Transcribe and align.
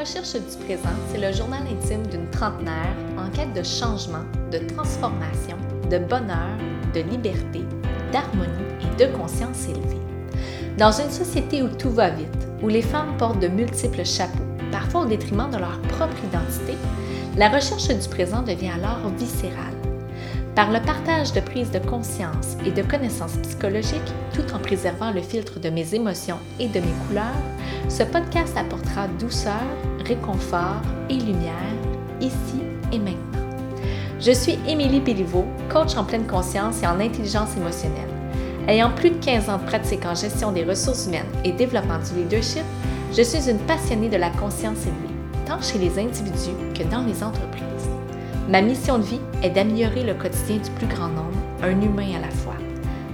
recherche 0.00 0.32
du 0.32 0.64
présent, 0.64 0.88
c'est 1.12 1.20
le 1.20 1.30
journal 1.30 1.62
intime 1.70 2.06
d'une 2.06 2.28
trentenaire 2.30 2.96
en 3.18 3.28
quête 3.30 3.52
de 3.52 3.62
changement, 3.62 4.24
de 4.50 4.56
transformation, 4.74 5.58
de 5.90 5.98
bonheur, 5.98 6.56
de 6.94 7.00
liberté, 7.00 7.60
d'harmonie 8.10 8.48
et 8.80 9.04
de 9.04 9.14
conscience 9.14 9.68
élevée. 9.68 10.00
Dans 10.78 10.90
une 10.90 11.10
société 11.10 11.62
où 11.62 11.68
tout 11.68 11.90
va 11.90 12.08
vite, 12.08 12.48
où 12.62 12.68
les 12.68 12.80
femmes 12.80 13.14
portent 13.18 13.40
de 13.40 13.48
multiples 13.48 14.06
chapeaux, 14.06 14.38
parfois 14.72 15.02
au 15.02 15.06
détriment 15.06 15.50
de 15.50 15.58
leur 15.58 15.78
propre 15.82 16.16
identité, 16.24 16.78
la 17.36 17.50
recherche 17.50 17.88
du 17.88 18.08
présent 18.08 18.40
devient 18.40 18.70
alors 18.70 19.06
viscérale. 19.18 19.69
Par 20.54 20.72
le 20.72 20.80
partage 20.80 21.32
de 21.32 21.40
prise 21.40 21.70
de 21.70 21.78
conscience 21.78 22.56
et 22.66 22.72
de 22.72 22.82
connaissances 22.82 23.36
psychologiques, 23.36 24.00
tout 24.34 24.52
en 24.52 24.58
préservant 24.58 25.12
le 25.12 25.20
filtre 25.20 25.60
de 25.60 25.70
mes 25.70 25.94
émotions 25.94 26.38
et 26.58 26.66
de 26.66 26.80
mes 26.80 26.94
couleurs, 27.06 27.24
ce 27.88 28.02
podcast 28.02 28.56
apportera 28.56 29.06
douceur, 29.20 29.62
réconfort 30.04 30.82
et 31.08 31.14
lumière, 31.14 31.54
ici 32.20 32.60
et 32.92 32.98
maintenant. 32.98 33.46
Je 34.20 34.32
suis 34.32 34.58
Émilie 34.66 35.00
Béliveau, 35.00 35.44
coach 35.72 35.96
en 35.96 36.04
pleine 36.04 36.26
conscience 36.26 36.82
et 36.82 36.86
en 36.86 37.00
intelligence 37.00 37.56
émotionnelle. 37.56 38.10
Ayant 38.66 38.90
plus 38.90 39.10
de 39.10 39.24
15 39.24 39.48
ans 39.48 39.58
de 39.58 39.64
pratique 39.64 40.04
en 40.04 40.14
gestion 40.14 40.52
des 40.52 40.64
ressources 40.64 41.06
humaines 41.06 41.24
et 41.44 41.52
développement 41.52 41.98
du 41.98 42.22
leadership, 42.22 42.64
je 43.16 43.22
suis 43.22 43.48
une 43.48 43.58
passionnée 43.58 44.08
de 44.08 44.16
la 44.16 44.30
conscience 44.30 44.82
élevée, 44.82 45.14
tant 45.46 45.62
chez 45.62 45.78
les 45.78 45.98
individus 45.98 46.56
que 46.74 46.82
dans 46.90 47.02
les 47.02 47.22
entreprises. 47.22 47.70
Ma 48.50 48.62
mission 48.62 48.98
de 48.98 49.04
vie 49.04 49.20
est 49.44 49.50
d'améliorer 49.50 50.02
le 50.02 50.12
quotidien 50.12 50.56
du 50.56 50.70
plus 50.72 50.88
grand 50.88 51.06
nombre, 51.06 51.38
un 51.62 51.80
humain 51.80 52.16
à 52.16 52.20
la 52.20 52.30
fois. 52.30 52.56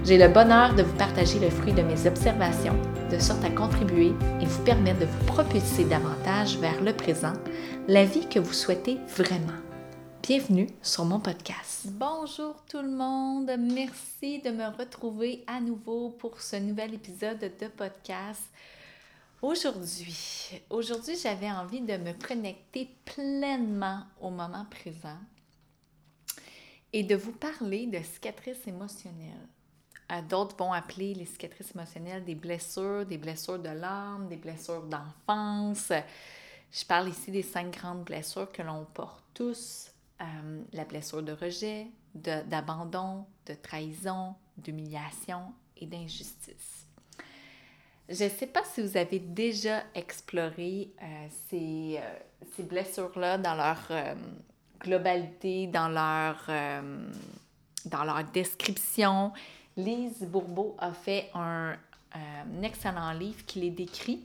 J'ai 0.03 0.17
le 0.17 0.29
bonheur 0.29 0.73
de 0.73 0.81
vous 0.81 0.95
partager 0.95 1.37
le 1.37 1.51
fruit 1.51 1.73
de 1.73 1.83
mes 1.83 2.07
observations, 2.07 2.75
de 3.11 3.19
sorte 3.19 3.45
à 3.45 3.51
contribuer 3.51 4.13
et 4.41 4.45
vous 4.45 4.63
permettre 4.63 5.01
de 5.01 5.05
vous 5.05 5.25
propulser 5.25 5.83
davantage 5.83 6.57
vers 6.57 6.81
le 6.81 6.91
présent, 6.91 7.33
la 7.87 8.03
vie 8.03 8.27
que 8.27 8.39
vous 8.39 8.51
souhaitez 8.51 8.97
vraiment. 9.15 9.53
Bienvenue 10.23 10.69
sur 10.81 11.05
mon 11.05 11.19
podcast. 11.19 11.85
Bonjour 11.85 12.55
tout 12.67 12.81
le 12.81 12.89
monde, 12.89 13.51
merci 13.59 14.41
de 14.41 14.49
me 14.49 14.75
retrouver 14.75 15.43
à 15.45 15.61
nouveau 15.61 16.09
pour 16.17 16.41
ce 16.41 16.55
nouvel 16.55 16.95
épisode 16.95 17.51
de 17.61 17.67
podcast. 17.67 18.41
Aujourd'hui, 19.41 20.49
aujourd'hui, 20.71 21.15
j'avais 21.15 21.51
envie 21.51 21.81
de 21.81 21.95
me 21.97 22.11
connecter 22.13 22.89
pleinement 23.05 24.01
au 24.19 24.31
moment 24.31 24.65
présent 24.65 25.19
et 26.91 27.03
de 27.03 27.15
vous 27.15 27.33
parler 27.33 27.85
de 27.85 28.01
cicatrices 28.01 28.65
émotionnelles. 28.65 29.47
D'autres 30.27 30.55
vont 30.57 30.73
appeler 30.73 31.13
les 31.13 31.25
cicatrices 31.25 31.75
émotionnelles 31.75 32.25
des 32.25 32.33
blessures, 32.33 33.05
des 33.05 33.19
blessures 33.19 33.59
de 33.59 33.69
l'âme, 33.69 34.27
des 34.27 34.37
blessures 34.37 34.83
d'enfance. 34.87 35.91
Je 36.71 36.85
parle 36.85 37.09
ici 37.09 37.29
des 37.29 37.43
cinq 37.43 37.77
grandes 37.77 38.05
blessures 38.05 38.51
que 38.51 38.63
l'on 38.63 38.85
porte 38.85 39.23
tous. 39.35 39.91
Euh, 40.19 40.63
la 40.73 40.83
blessure 40.83 41.21
de 41.21 41.33
rejet, 41.33 41.85
d'abandon, 42.15 43.27
de 43.45 43.53
trahison, 43.53 44.33
d'humiliation 44.57 45.53
et 45.75 45.85
d'injustice. 45.85 46.87
Je 48.09 48.23
ne 48.23 48.29
sais 48.29 48.47
pas 48.47 48.63
si 48.63 48.81
vous 48.81 48.95
avez 48.95 49.19
déjà 49.19 49.83
exploré 49.93 50.89
euh, 51.01 51.27
ces, 51.49 51.97
euh, 51.97 52.19
ces 52.55 52.63
blessures-là 52.63 53.37
dans 53.37 53.53
leur 53.53 53.85
euh, 53.91 54.15
globalité, 54.79 55.67
dans 55.67 55.89
leur, 55.89 56.45
dans 57.85 58.03
leur 58.03 58.23
description. 58.25 59.33
Lise 59.75 60.21
Bourbeau 60.21 60.75
a 60.79 60.93
fait 60.93 61.29
un, 61.33 61.75
excellent 62.63 63.11
livre 63.11 63.45
qui 63.45 63.59
les 63.59 63.71
décrit, 63.71 64.23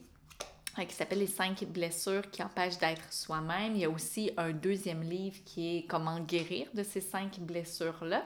qui 0.77 0.95
s'appelle 0.95 1.19
Les 1.19 1.27
cinq 1.27 1.65
blessures 1.65 2.31
qui 2.31 2.43
empêchent 2.43 2.79
d'être 2.79 3.13
soi-même. 3.13 3.75
Il 3.75 3.81
y 3.81 3.85
a 3.85 3.91
aussi 3.91 4.31
un 4.37 4.51
deuxième 4.51 5.03
livre 5.03 5.37
qui 5.45 5.79
est 5.79 5.83
Comment 5.87 6.21
guérir 6.21 6.69
de 6.75 6.83
ces 6.83 7.01
cinq 7.01 7.41
blessures-là. 7.41 8.25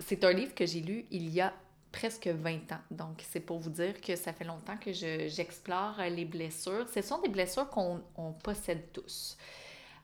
C'est 0.00 0.24
un 0.24 0.32
livre 0.32 0.54
que 0.54 0.64
j'ai 0.66 0.80
lu 0.80 1.04
il 1.10 1.28
y 1.28 1.40
a 1.40 1.52
presque 1.94 2.26
20 2.26 2.72
ans. 2.72 2.80
Donc, 2.90 3.22
c'est 3.30 3.40
pour 3.40 3.58
vous 3.60 3.70
dire 3.70 4.00
que 4.00 4.16
ça 4.16 4.32
fait 4.32 4.44
longtemps 4.44 4.76
que 4.76 4.92
j'explore 4.92 5.94
les 6.10 6.24
blessures. 6.24 6.88
Ce 6.92 7.00
sont 7.02 7.20
des 7.20 7.28
blessures 7.28 7.68
qu'on 7.70 8.02
possède 8.42 8.92
tous. 8.92 9.38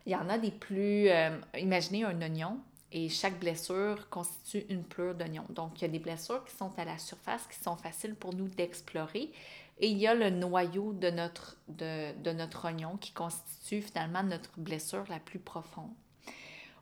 Il 0.06 0.12
y 0.12 0.16
en 0.16 0.28
a 0.28 0.38
des 0.38 0.52
plus... 0.52 1.08
Euh, 1.08 1.36
imaginez 1.58 2.04
un 2.04 2.22
oignon 2.22 2.60
et 2.92 3.08
chaque 3.08 3.40
blessure 3.40 4.08
constitue 4.08 4.64
une 4.68 4.84
pleure 4.84 5.16
d'oignon. 5.16 5.44
Donc, 5.50 5.80
il 5.80 5.82
y 5.82 5.84
a 5.86 5.90
des 5.90 5.98
blessures 5.98 6.44
qui 6.44 6.54
sont 6.56 6.70
à 6.78 6.84
la 6.84 6.96
surface, 6.96 7.46
qui 7.48 7.58
sont 7.58 7.76
faciles 7.76 8.14
pour 8.14 8.34
nous 8.34 8.48
d'explorer. 8.48 9.32
Et 9.80 9.88
il 9.88 9.98
y 9.98 10.06
a 10.06 10.14
le 10.14 10.30
noyau 10.30 10.92
de 10.92 11.10
notre, 11.10 11.56
de, 11.68 12.16
de 12.22 12.30
notre 12.30 12.66
oignon 12.66 12.98
qui 12.98 13.12
constitue 13.12 13.82
finalement 13.82 14.22
notre 14.22 14.50
blessure 14.58 15.04
la 15.08 15.18
plus 15.18 15.40
profonde. 15.40 15.90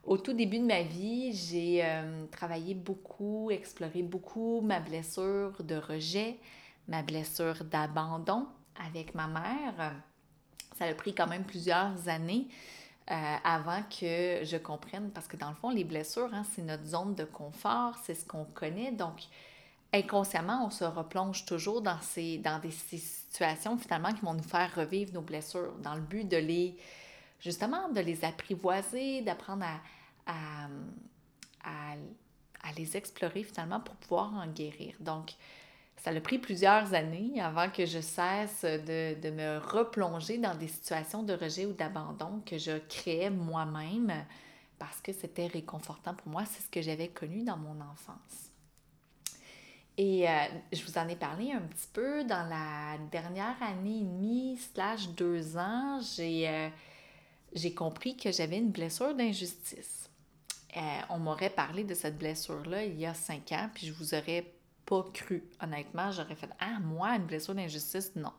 Au 0.08 0.16
tout 0.16 0.32
début 0.32 0.58
de 0.58 0.64
ma 0.64 0.80
vie, 0.80 1.34
j'ai 1.34 1.84
euh, 1.84 2.24
travaillé 2.32 2.72
beaucoup, 2.72 3.50
exploré 3.50 4.02
beaucoup 4.02 4.62
ma 4.62 4.80
blessure 4.80 5.52
de 5.62 5.74
rejet, 5.76 6.38
ma 6.88 7.02
blessure 7.02 7.62
d'abandon 7.64 8.46
avec 8.86 9.14
ma 9.14 9.26
mère. 9.26 9.92
Ça 10.78 10.86
a 10.86 10.94
pris 10.94 11.14
quand 11.14 11.26
même 11.26 11.44
plusieurs 11.44 12.08
années 12.08 12.48
euh, 13.10 13.36
avant 13.44 13.82
que 13.82 14.40
je 14.44 14.56
comprenne, 14.56 15.10
parce 15.10 15.28
que 15.28 15.36
dans 15.36 15.50
le 15.50 15.56
fond, 15.56 15.68
les 15.68 15.84
blessures, 15.84 16.32
hein, 16.32 16.44
c'est 16.54 16.62
notre 16.62 16.86
zone 16.86 17.14
de 17.14 17.24
confort, 17.24 17.94
c'est 18.02 18.14
ce 18.14 18.24
qu'on 18.24 18.46
connaît. 18.46 18.92
Donc, 18.92 19.24
inconsciemment, 19.92 20.64
on 20.64 20.70
se 20.70 20.84
replonge 20.84 21.44
toujours 21.44 21.82
dans, 21.82 22.00
ces, 22.00 22.38
dans 22.38 22.60
des 22.60 22.70
situations 22.70 23.76
finalement 23.76 24.14
qui 24.14 24.22
vont 24.22 24.32
nous 24.32 24.42
faire 24.42 24.74
revivre 24.74 25.12
nos 25.12 25.20
blessures, 25.20 25.74
dans 25.82 25.96
le 25.96 26.00
but 26.00 26.26
de 26.26 26.38
les, 26.38 26.78
justement, 27.40 27.90
de 27.90 28.00
les 28.00 28.24
apprivoiser, 28.24 29.20
d'apprendre 29.20 29.66
à, 29.66 29.80
à, 30.28 30.68
les 32.76 32.96
explorer 32.96 33.42
finalement 33.42 33.80
pour 33.80 33.96
pouvoir 33.96 34.32
en 34.34 34.46
guérir. 34.46 34.94
Donc, 35.00 35.32
ça 35.96 36.10
a 36.10 36.20
pris 36.20 36.38
plusieurs 36.38 36.94
années 36.94 37.40
avant 37.40 37.70
que 37.70 37.86
je 37.86 38.00
cesse 38.00 38.62
de, 38.62 39.18
de, 39.20 39.30
me 39.30 39.58
replonger 39.58 40.38
dans 40.38 40.54
des 40.54 40.68
situations 40.68 41.24
de 41.24 41.32
rejet 41.32 41.66
ou 41.66 41.72
d'abandon 41.72 42.40
que 42.46 42.56
je 42.56 42.78
créais 42.88 43.30
moi-même 43.30 44.12
parce 44.78 45.00
que 45.00 45.12
c'était 45.12 45.48
réconfortant 45.48 46.14
pour 46.14 46.28
moi. 46.28 46.44
C'est 46.44 46.62
ce 46.62 46.68
que 46.68 46.82
j'avais 46.82 47.08
connu 47.08 47.42
dans 47.42 47.56
mon 47.56 47.80
enfance. 47.80 48.48
Et 49.98 50.28
euh, 50.28 50.32
je 50.72 50.84
vous 50.84 50.96
en 50.96 51.08
ai 51.08 51.16
parlé 51.16 51.50
un 51.50 51.60
petit 51.62 51.88
peu 51.92 52.22
dans 52.22 52.48
la 52.48 52.96
dernière 53.10 53.60
année 53.60 53.98
et 53.98 54.04
demie, 54.04 54.56
slash 54.72 55.08
deux 55.08 55.56
ans, 55.56 55.98
j'ai 56.16 56.48
euh, 56.48 57.70
compris 57.76 58.16
que 58.16 58.30
j'avais 58.30 58.58
une 58.58 58.70
blessure 58.70 59.12
d'injustice. 59.16 60.07
Euh, 60.78 60.80
on 61.10 61.18
m'aurait 61.18 61.50
parlé 61.50 61.82
de 61.82 61.94
cette 61.94 62.18
blessure-là 62.18 62.84
il 62.84 62.98
y 63.00 63.06
a 63.06 63.14
cinq 63.14 63.50
ans, 63.52 63.68
puis 63.74 63.86
je 63.86 63.92
vous 63.92 64.14
aurais 64.14 64.52
pas 64.86 65.04
cru. 65.12 65.42
Honnêtement, 65.60 66.12
j'aurais 66.12 66.36
fait 66.36 66.48
Ah, 66.60 66.78
moi, 66.80 67.16
une 67.16 67.26
blessure 67.26 67.54
d'injustice, 67.54 68.14
non. 68.14 68.32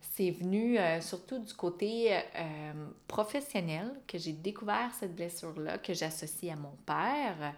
C'est 0.00 0.30
venu 0.30 0.78
euh, 0.78 1.00
surtout 1.00 1.38
du 1.38 1.54
côté 1.54 2.16
euh, 2.16 2.72
professionnel 3.06 3.92
que 4.08 4.18
j'ai 4.18 4.32
découvert 4.32 4.90
cette 4.98 5.14
blessure-là, 5.14 5.78
que 5.78 5.94
j'associe 5.94 6.52
à 6.52 6.56
mon 6.56 6.76
père, 6.84 7.54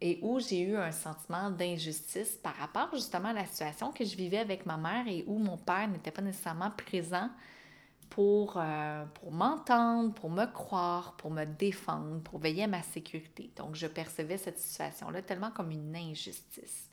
et 0.00 0.18
où 0.22 0.40
j'ai 0.40 0.60
eu 0.60 0.76
un 0.76 0.92
sentiment 0.92 1.50
d'injustice 1.50 2.38
par 2.42 2.54
rapport 2.56 2.88
justement 2.94 3.28
à 3.28 3.32
la 3.34 3.44
situation 3.44 3.92
que 3.92 4.04
je 4.06 4.16
vivais 4.16 4.38
avec 4.38 4.64
ma 4.64 4.78
mère 4.78 5.06
et 5.06 5.22
où 5.26 5.38
mon 5.38 5.58
père 5.58 5.86
n'était 5.88 6.10
pas 6.10 6.22
nécessairement 6.22 6.70
présent 6.70 7.28
pour, 8.10 8.54
euh, 8.56 9.04
pour 9.14 9.32
m'entendre, 9.32 10.14
pour 10.14 10.30
me 10.30 10.46
croire, 10.46 11.14
pour 11.16 11.30
me 11.30 11.44
défendre, 11.44 12.20
pour 12.22 12.38
veiller 12.38 12.64
à 12.64 12.68
ma 12.68 12.82
sécurité. 12.82 13.50
Donc, 13.56 13.74
je 13.74 13.86
percevais 13.86 14.38
cette 14.38 14.58
situation-là 14.58 15.22
tellement 15.22 15.50
comme 15.50 15.70
une 15.70 15.94
injustice. 15.94 16.90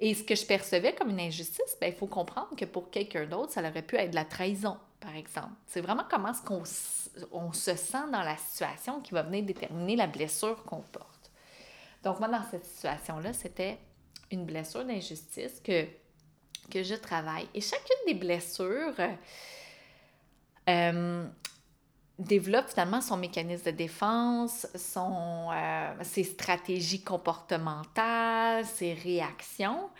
Et 0.00 0.14
ce 0.14 0.24
que 0.24 0.34
je 0.34 0.44
percevais 0.44 0.94
comme 0.94 1.10
une 1.10 1.20
injustice, 1.20 1.76
ben, 1.80 1.88
il 1.88 1.96
faut 1.96 2.06
comprendre 2.06 2.54
que 2.56 2.64
pour 2.64 2.90
quelqu'un 2.90 3.26
d'autre, 3.26 3.52
ça 3.52 3.60
aurait 3.60 3.82
pu 3.82 3.96
être 3.96 4.10
de 4.10 4.16
la 4.16 4.24
trahison, 4.24 4.76
par 5.00 5.14
exemple. 5.14 5.52
C'est 5.66 5.80
vraiment 5.80 6.04
comment 6.10 6.30
est-ce 6.30 6.42
qu'on 6.42 6.62
on 7.32 7.52
se 7.52 7.76
sent 7.76 8.10
dans 8.12 8.22
la 8.22 8.36
situation 8.36 9.00
qui 9.00 9.12
va 9.12 9.22
venir 9.22 9.44
déterminer 9.44 9.96
la 9.96 10.06
blessure 10.06 10.62
qu'on 10.64 10.80
porte. 10.80 11.30
Donc, 12.02 12.18
moi, 12.18 12.28
dans 12.28 12.42
cette 12.50 12.64
situation-là, 12.64 13.32
c'était 13.32 13.78
une 14.30 14.44
blessure 14.44 14.84
d'injustice 14.84 15.60
que, 15.60 15.86
que 16.70 16.82
je 16.82 16.94
travaille. 16.94 17.48
Et 17.54 17.60
chacune 17.60 17.96
des 18.06 18.14
blessures, 18.14 18.94
euh, 20.68 21.26
développe 22.18 22.68
finalement 22.68 23.00
son 23.00 23.16
mécanisme 23.16 23.64
de 23.64 23.76
défense, 23.76 24.66
son, 24.74 25.50
euh, 25.52 25.94
ses 26.02 26.24
stratégies 26.24 27.02
comportementales, 27.02 28.64
ses 28.64 28.94
réactions. 28.94 29.90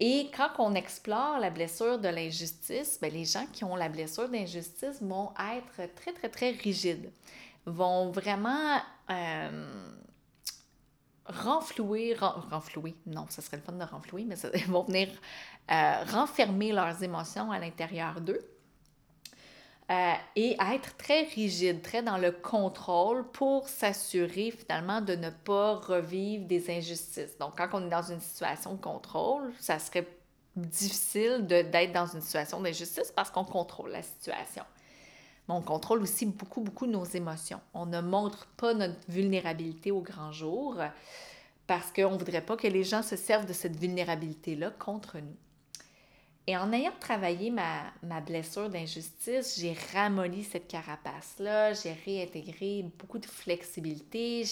Et 0.00 0.30
quand 0.36 0.50
on 0.58 0.74
explore 0.74 1.40
la 1.40 1.50
blessure 1.50 1.98
de 1.98 2.08
l'injustice, 2.08 2.98
ben, 3.00 3.12
les 3.12 3.24
gens 3.24 3.46
qui 3.52 3.64
ont 3.64 3.74
la 3.74 3.88
blessure 3.88 4.28
d'injustice 4.28 5.02
vont 5.02 5.32
être 5.54 5.92
très, 5.94 6.12
très, 6.12 6.28
très 6.28 6.50
rigides, 6.50 7.10
vont 7.66 8.10
vraiment 8.10 8.80
euh, 9.10 9.90
renflouer, 11.24 12.14
renflouer, 12.14 12.94
non, 13.06 13.26
ce 13.28 13.42
serait 13.42 13.56
le 13.56 13.62
fun 13.64 13.72
de 13.72 13.84
renflouer, 13.84 14.24
mais 14.24 14.36
ça, 14.36 14.50
vont 14.68 14.84
venir 14.84 15.08
renfermer 15.68 16.72
leurs 16.72 17.02
émotions 17.02 17.50
à 17.50 17.58
l'intérieur 17.58 18.20
d'eux 18.20 18.40
euh, 19.90 20.12
et 20.36 20.56
être 20.74 20.96
très 20.98 21.22
rigide, 21.22 21.80
très 21.80 22.02
dans 22.02 22.18
le 22.18 22.30
contrôle 22.30 23.26
pour 23.30 23.68
s'assurer 23.68 24.50
finalement 24.50 25.00
de 25.00 25.14
ne 25.14 25.30
pas 25.30 25.76
revivre 25.76 26.44
des 26.46 26.70
injustices. 26.70 27.38
Donc, 27.38 27.56
quand 27.56 27.68
on 27.72 27.86
est 27.86 27.90
dans 27.90 28.02
une 28.02 28.20
situation 28.20 28.74
de 28.74 28.80
contrôle, 28.80 29.50
ça 29.58 29.78
serait 29.78 30.06
difficile 30.56 31.46
d'être 31.46 31.92
dans 31.92 32.06
une 32.06 32.20
situation 32.20 32.60
d'injustice 32.60 33.12
parce 33.14 33.30
qu'on 33.30 33.44
contrôle 33.44 33.90
la 33.90 34.02
situation. 34.02 34.64
Mais 35.48 35.54
on 35.54 35.62
contrôle 35.62 36.02
aussi 36.02 36.26
beaucoup, 36.26 36.60
beaucoup 36.60 36.86
nos 36.86 37.04
émotions. 37.04 37.60
On 37.72 37.86
ne 37.86 38.02
montre 38.02 38.46
pas 38.58 38.74
notre 38.74 38.98
vulnérabilité 39.08 39.90
au 39.90 40.02
grand 40.02 40.32
jour 40.32 40.76
parce 41.66 41.90
qu'on 41.92 42.12
ne 42.12 42.18
voudrait 42.18 42.44
pas 42.44 42.56
que 42.56 42.66
les 42.66 42.84
gens 42.84 43.02
se 43.02 43.16
servent 43.16 43.46
de 43.46 43.54
cette 43.54 43.76
vulnérabilité-là 43.76 44.70
contre 44.78 45.18
nous. 45.18 45.36
Et 46.48 46.56
en 46.56 46.72
ayant 46.72 46.94
travaillé 46.98 47.50
ma, 47.50 47.82
ma 48.02 48.22
blessure 48.22 48.70
d'injustice, 48.70 49.60
j'ai 49.60 49.76
ramolli 49.92 50.42
cette 50.42 50.66
carapace-là, 50.66 51.74
j'ai 51.74 51.92
réintégré 52.06 52.86
beaucoup 52.98 53.18
de 53.18 53.26
flexibilité, 53.26 54.44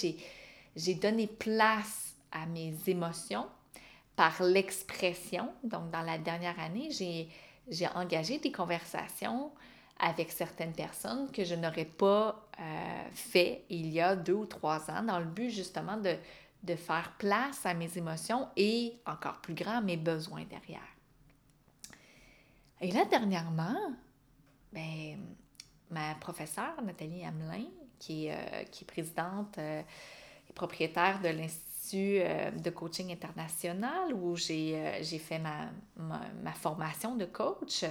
j'ai 0.77 0.95
donné 0.95 1.27
place 1.27 2.15
à 2.31 2.45
mes 2.45 2.75
émotions 2.87 3.47
par 4.15 4.43
l'expression. 4.43 5.49
Donc, 5.65 5.91
dans 5.91 6.03
la 6.03 6.19
dernière 6.19 6.61
année, 6.61 6.91
j'ai 6.91 7.89
engagé 7.95 8.37
des 8.41 8.53
conversations 8.53 9.51
avec 9.99 10.31
certaines 10.33 10.75
personnes 10.75 11.31
que 11.31 11.45
je 11.45 11.55
n'aurais 11.55 11.87
pas 11.87 12.47
euh, 12.61 13.09
fait 13.15 13.65
il 13.71 13.89
y 13.89 14.03
a 14.03 14.15
deux 14.15 14.35
ou 14.35 14.45
trois 14.45 14.91
ans 14.91 15.03
dans 15.03 15.19
le 15.19 15.25
but 15.25 15.49
justement 15.49 15.97
de, 15.97 16.15
de 16.63 16.77
faire 16.77 17.15
place 17.17 17.65
à 17.65 17.73
mes 17.73 17.97
émotions 17.97 18.49
et 18.55 18.93
encore 19.07 19.41
plus 19.41 19.55
grand, 19.55 19.81
mes 19.81 19.97
besoins 19.97 20.45
derrière. 20.45 20.96
Et 22.81 22.91
là, 22.91 23.05
dernièrement, 23.07 23.77
ben, 24.73 25.19
ma 25.91 26.15
professeure, 26.17 26.83
Nathalie 26.83 27.25
Hamelin, 27.25 27.65
qui 27.99 28.27
est, 28.27 28.33
euh, 28.33 28.65
qui 28.71 28.85
est 28.85 28.87
présidente 28.87 29.57
euh, 29.59 29.83
et 30.49 30.53
propriétaire 30.53 31.21
de 31.21 31.29
l'Institut 31.29 32.19
euh, 32.21 32.51
de 32.51 32.71
coaching 32.71 33.13
international 33.13 34.13
où 34.13 34.37
j'ai 34.37 35.01
fait 35.19 35.39
ma, 35.39 35.71
ma, 35.97 36.53
formation 36.53 37.17
de 37.17 37.25
coach, 37.25 37.85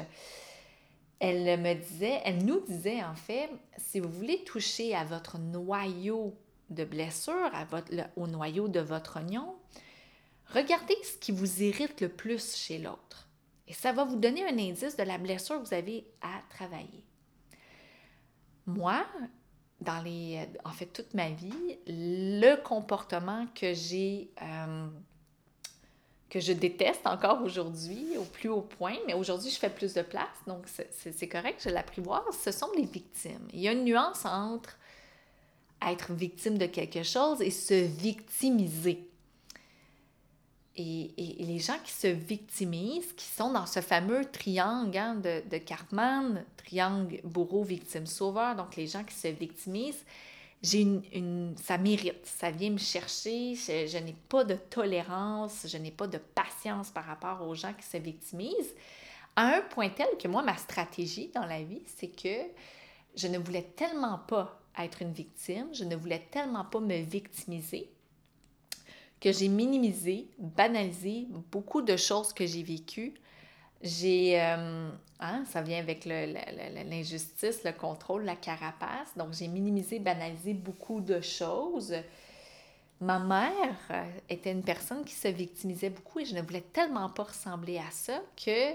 elle 1.19 1.59
me 1.61 1.73
disait, 1.73 2.21
elle 2.25 2.43
nous 2.45 2.59
disait 2.59 3.03
en 3.03 3.15
fait, 3.15 3.49
si 3.77 3.99
vous 3.99 4.09
voulez 4.09 4.43
toucher 4.43 4.93
à 4.93 5.05
votre 5.05 5.37
noyau 5.39 6.35
de 6.69 6.83
blessure, 6.83 7.49
à 7.53 7.65
votre, 7.65 7.91
au 8.17 8.27
noyau 8.27 8.67
de 8.67 8.81
votre 8.81 9.17
oignon, 9.17 9.55
regardez 10.53 10.95
ce 11.03 11.17
qui 11.17 11.31
vous 11.31 11.63
irrite 11.63 12.01
le 12.01 12.09
plus 12.09 12.55
chez 12.55 12.79
l'autre. 12.79 13.24
Et 13.67 13.73
ça 13.73 13.91
va 13.91 14.03
vous 14.03 14.15
donner 14.15 14.45
un 14.45 14.57
indice 14.57 14.95
de 14.95 15.03
la 15.03 15.17
blessure 15.17 15.61
que 15.61 15.67
vous 15.67 15.73
avez 15.73 16.05
à 16.21 16.41
travailler. 16.49 17.03
Moi, 18.67 19.05
dans 19.81 20.01
les, 20.03 20.47
en 20.63 20.71
fait, 20.71 20.87
toute 20.87 21.13
ma 21.13 21.29
vie, 21.29 21.77
le 21.87 22.55
comportement 22.55 23.47
que 23.53 23.73
j'ai, 23.73 24.31
euh, 24.41 24.87
que 26.29 26.39
je 26.39 26.53
déteste 26.53 27.05
encore 27.05 27.41
aujourd'hui, 27.43 28.17
au 28.17 28.23
plus 28.23 28.49
haut 28.49 28.61
point, 28.61 28.97
mais 29.07 29.13
aujourd'hui, 29.13 29.51
je 29.51 29.59
fais 29.59 29.69
plus 29.69 29.93
de 29.93 30.01
place, 30.01 30.37
donc 30.47 30.65
c'est 30.67 31.27
correct, 31.27 31.61
je 31.63 31.69
l'apprivoise, 31.69 32.23
ce 32.43 32.51
sont 32.51 32.69
les 32.75 32.85
victimes. 32.85 33.47
Il 33.53 33.59
y 33.59 33.67
a 33.67 33.71
une 33.71 33.83
nuance 33.83 34.25
entre 34.25 34.77
être 35.85 36.13
victime 36.13 36.57
de 36.57 36.65
quelque 36.65 37.03
chose 37.03 37.41
et 37.41 37.51
se 37.51 37.73
victimiser. 37.73 39.07
Et, 40.77 41.13
les 41.39 41.59
gens 41.59 41.77
qui 41.83 41.91
se 41.91 42.07
victimisent, 42.07 43.13
qui 43.13 43.25
sont 43.25 43.51
dans 43.51 43.65
ce 43.65 43.79
fameux 43.79 44.25
triangle 44.25 44.97
hein, 44.97 45.15
de, 45.15 45.41
de, 45.49 45.57
Cartman, 45.57 46.43
triangle 46.57 47.21
bourreau, 47.23 47.63
victime, 47.63 48.05
sauveur, 48.05 48.55
donc 48.55 48.75
les 48.75 48.87
gens 48.87 49.03
qui 49.03 49.15
se 49.15 49.29
victimisent, 49.29 50.03
j'ai 50.61 50.81
une, 50.81 51.55
ça 51.57 51.77
mérite, 51.77 52.25
ça 52.25 52.51
vient 52.51 52.71
me 52.71 52.77
chercher, 52.77 53.55
je, 53.55 53.87
je 53.87 53.97
n'ai 53.99 54.15
pas 54.27 54.43
de 54.43 54.55
tolérance, 54.55 55.65
je 55.67 55.77
n'ai 55.77 55.91
pas 55.91 56.07
de 56.07 56.17
patience 56.17 56.89
par 56.89 57.05
rapport 57.05 57.47
aux 57.47 57.55
gens 57.55 57.73
qui 57.73 57.85
se 57.85 57.97
victimisent, 57.97 58.75
à 59.35 59.57
un 59.57 59.61
point 59.61 59.89
tel 59.89 60.07
que 60.19 60.27
moi, 60.27 60.43
ma 60.43 60.57
stratégie 60.57 61.29
dans 61.33 61.45
la 61.45 61.63
vie, 61.63 61.83
c'est 61.85 62.07
que 62.07 62.51
je 63.15 63.27
ne 63.27 63.37
voulais 63.37 63.73
tellement 63.75 64.19
pas 64.19 64.59
être 64.77 65.01
une 65.01 65.13
victime, 65.13 65.67
je 65.73 65.83
ne 65.83 65.95
voulais 65.95 66.27
tellement 66.31 66.65
pas 66.65 66.79
me 66.79 66.97
victimiser 66.97 67.89
que 69.25 69.31
j'ai 69.31 69.47
minimisé, 69.47 70.27
banalisé 70.37 71.27
beaucoup 71.51 71.81
de 71.81 71.97
choses 71.97 72.31
que 72.31 72.45
j'ai 72.45 72.61
vécues. 72.61 73.15
J'ai, 73.81 74.39
euh, 74.39 74.91
hein, 75.19 75.43
ça 75.47 75.63
vient 75.63 75.79
avec 75.79 76.05
l'injustice, 76.05 77.63
le, 77.63 77.71
contrôle, 77.71 78.23
la 78.23 78.35
carapace. 78.35 79.17
Donc, 79.17 79.33
j'ai 79.33 79.47
minimisé, 79.47 79.97
banalisé 79.97 80.53
beaucoup 80.53 81.01
de 81.01 81.21
choses. 81.21 81.95
Ma 83.01 83.17
mère 83.17 83.75
euh, 83.89 84.03
était 84.29 84.51
une 84.51 84.61
personne 84.61 85.03
qui 85.03 85.15
se 85.15 85.29
victimisait 85.29 85.89
beaucoup 85.89 86.19
et 86.19 86.25
je 86.25 86.35
ne 86.35 86.43
voulais 86.43 86.61
tellement 86.61 87.09
pas 87.09 87.23
ressembler 87.23 87.79
à 87.79 87.89
ça 87.89 88.21
que 88.37 88.73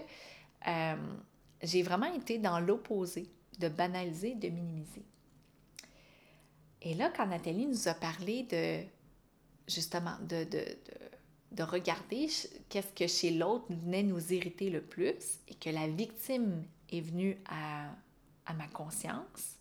euh, 0.66 0.96
j'ai 1.62 1.82
vraiment 1.84 2.12
été 2.12 2.38
dans 2.38 2.58
l'opposé 2.58 3.30
de 3.60 3.68
banaliser, 3.68 4.34
de 4.34 4.48
minimiser. 4.48 5.04
Et 6.82 6.94
là, 6.94 7.12
quand 7.16 7.28
Nathalie 7.28 7.68
nous 7.68 7.86
a 7.86 7.94
parlé 7.94 8.42
de 8.50 8.84
justement, 9.70 10.16
de, 10.22 10.44
de, 10.44 10.64
de, 11.52 11.62
regarder 11.62 12.28
qu'est-ce 12.68 12.92
que 12.94 13.06
chez 13.06 13.30
l'autre 13.30 13.66
venait 13.70 14.02
nous 14.02 14.32
irriter 14.32 14.70
le 14.70 14.80
plus 14.80 15.38
et 15.48 15.54
que 15.54 15.70
la 15.70 15.86
victime 15.88 16.64
est 16.90 17.00
venue 17.00 17.38
à, 17.48 17.86
à 18.46 18.54
ma 18.54 18.66
conscience, 18.68 19.56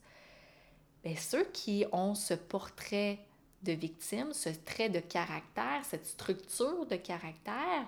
bien, 1.04 1.16
ceux 1.16 1.46
qui 1.46 1.86
ont 1.92 2.16
ce 2.16 2.34
portrait 2.34 3.20
de 3.64 3.74
victime, 3.74 4.34
ce 4.34 4.50
trait 4.50 4.90
de 4.90 5.00
caractère, 5.00 5.84
cette 5.84 6.06
structure 6.06 6.86
de 6.86 6.96
caractère, 6.96 7.86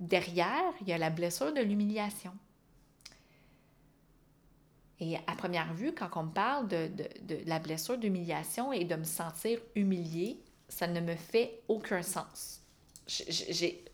derrière, 0.00 0.72
il 0.80 0.88
y 0.88 0.92
a 0.92 0.98
la 0.98 1.10
blessure 1.10 1.52
de 1.54 1.60
l'humiliation. 1.60 2.32
Et 4.98 5.16
à 5.16 5.34
première 5.36 5.74
vue, 5.74 5.92
quand 5.92 6.10
on 6.16 6.24
me 6.24 6.32
parle 6.32 6.68
de, 6.68 6.88
de, 6.88 7.08
de 7.22 7.48
la 7.48 7.58
blessure 7.58 7.98
d'humiliation 7.98 8.72
et 8.72 8.84
de 8.84 8.94
me 8.94 9.04
sentir 9.04 9.58
humiliée, 9.74 10.41
ça 10.72 10.86
ne 10.86 11.00
me 11.00 11.14
fait 11.14 11.60
aucun 11.68 12.02
sens. 12.02 12.60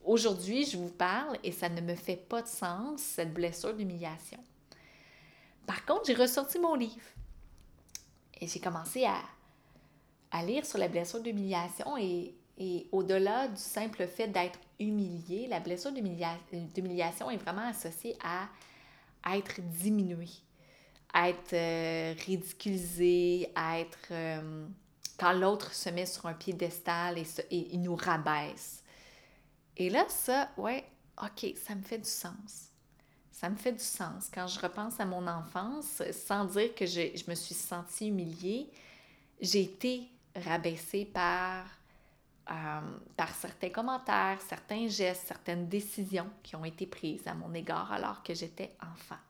Aujourd'hui, 0.05 0.65
je 0.65 0.77
vous 0.77 0.91
parle 0.91 1.37
et 1.43 1.51
ça 1.51 1.69
ne 1.69 1.81
me 1.81 1.95
fait 1.95 2.17
pas 2.17 2.43
de 2.43 2.47
sens, 2.47 3.01
cette 3.01 3.35
blessure 3.35 3.75
d'humiliation. 3.75 4.39
Par 5.67 5.85
contre, 5.85 6.07
j'ai 6.07 6.15
ressorti 6.15 6.59
mon 6.59 6.75
livre 6.75 6.95
et 8.41 8.47
j'ai 8.47 8.61
commencé 8.61 9.05
à, 9.05 9.21
à, 10.31 10.45
lire 10.45 10.65
sur 10.65 10.79
la 10.79 10.89
blessure 10.89 11.21
d'humiliation 11.21 11.97
et, 11.99 12.35
et 12.59 12.87
au-delà 12.93 13.49
du 13.49 13.61
simple 13.61 14.07
fait 14.07 14.29
d'être 14.29 14.61
humilié, 14.79 15.49
la 15.49 15.61
blessure 15.61 15.93
d'humiliation 15.93 17.31
est 17.31 17.37
vraiment 17.39 17.67
associée 17.69 18.17
à, 18.23 18.49
être 19.37 19.61
diminué, 19.61 20.29
à 21.13 21.29
être 21.29 21.53
euh, 21.55 22.15
ridiculisé, 22.25 23.51
à 23.57 23.81
être... 23.81 24.09
Euh, 24.13 24.67
quand 25.19 25.33
l'autre 25.33 25.75
se 25.75 25.91
met 25.91 26.07
sur 26.07 26.27
un 26.27 26.35
piédestal 26.35 27.19
et, 27.19 27.27
et 27.51 27.75
il 27.75 27.83
nous 27.83 27.97
rabaisse. 27.97 28.83
Et 29.77 29.91
là, 29.91 30.05
ça, 30.09 30.49
ouais, 30.57 30.85
OK, 31.23 31.55
ça 31.57 31.75
me 31.75 31.83
fait 31.83 31.99
du 31.99 32.09
sens. 32.09 32.69
Ça 33.31 33.49
me 33.49 33.57
fait 33.57 33.73
du 33.73 33.85
sens. 33.85 34.29
Quand 34.33 34.47
je 34.47 34.59
repense 34.59 34.99
à 34.99 35.05
mon 35.05 35.27
enfance, 35.27 36.03
sans 36.13 36.45
dire 36.45 36.75
que 36.75 36.87
je, 36.87 37.31
me 37.31 37.35
suis 37.35 37.55
sentie 37.55 38.09
humiliée, 38.09 38.69
j'ai 39.41 39.63
été 39.63 40.09
rabaissée 40.35 41.05
par, 41.05 41.65
euh, 42.51 42.81
par 43.17 43.31
certains 43.35 43.71
commentaires, 43.71 44.41
certains 44.49 44.89
gestes, 44.89 45.27
certaines 45.27 45.69
décisions 45.69 46.29
qui 46.43 46.57
ont 46.57 46.65
été 46.65 46.87
prises 46.87 47.27
à 47.27 47.35
mon 47.35 47.55
égard 47.55 47.93
alors 47.93 48.23
que 48.23 48.35
j'étais 48.35 48.77
enfant. 48.81 49.21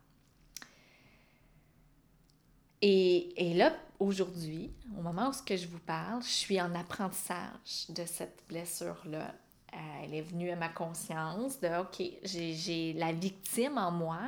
Et, 2.82 3.50
et 3.50 3.54
là, 3.54 3.72
aujourd'hui, 3.98 4.70
au 4.96 5.02
moment 5.02 5.28
où 5.28 5.32
ce 5.32 5.42
que 5.42 5.56
je 5.56 5.66
vous 5.66 5.80
parle, 5.80 6.22
je 6.22 6.28
suis 6.28 6.60
en 6.60 6.74
apprentissage 6.74 7.88
de 7.88 8.04
cette 8.04 8.42
blessure-là. 8.48 9.34
Euh, 9.74 9.76
elle 10.02 10.14
est 10.14 10.22
venue 10.22 10.50
à 10.50 10.56
ma 10.56 10.68
conscience 10.68 11.60
de 11.60 11.68
OK, 11.80 12.02
j'ai 12.22 12.92
la 12.94 13.12
victime 13.12 13.76
en 13.76 13.90
moi 13.90 14.20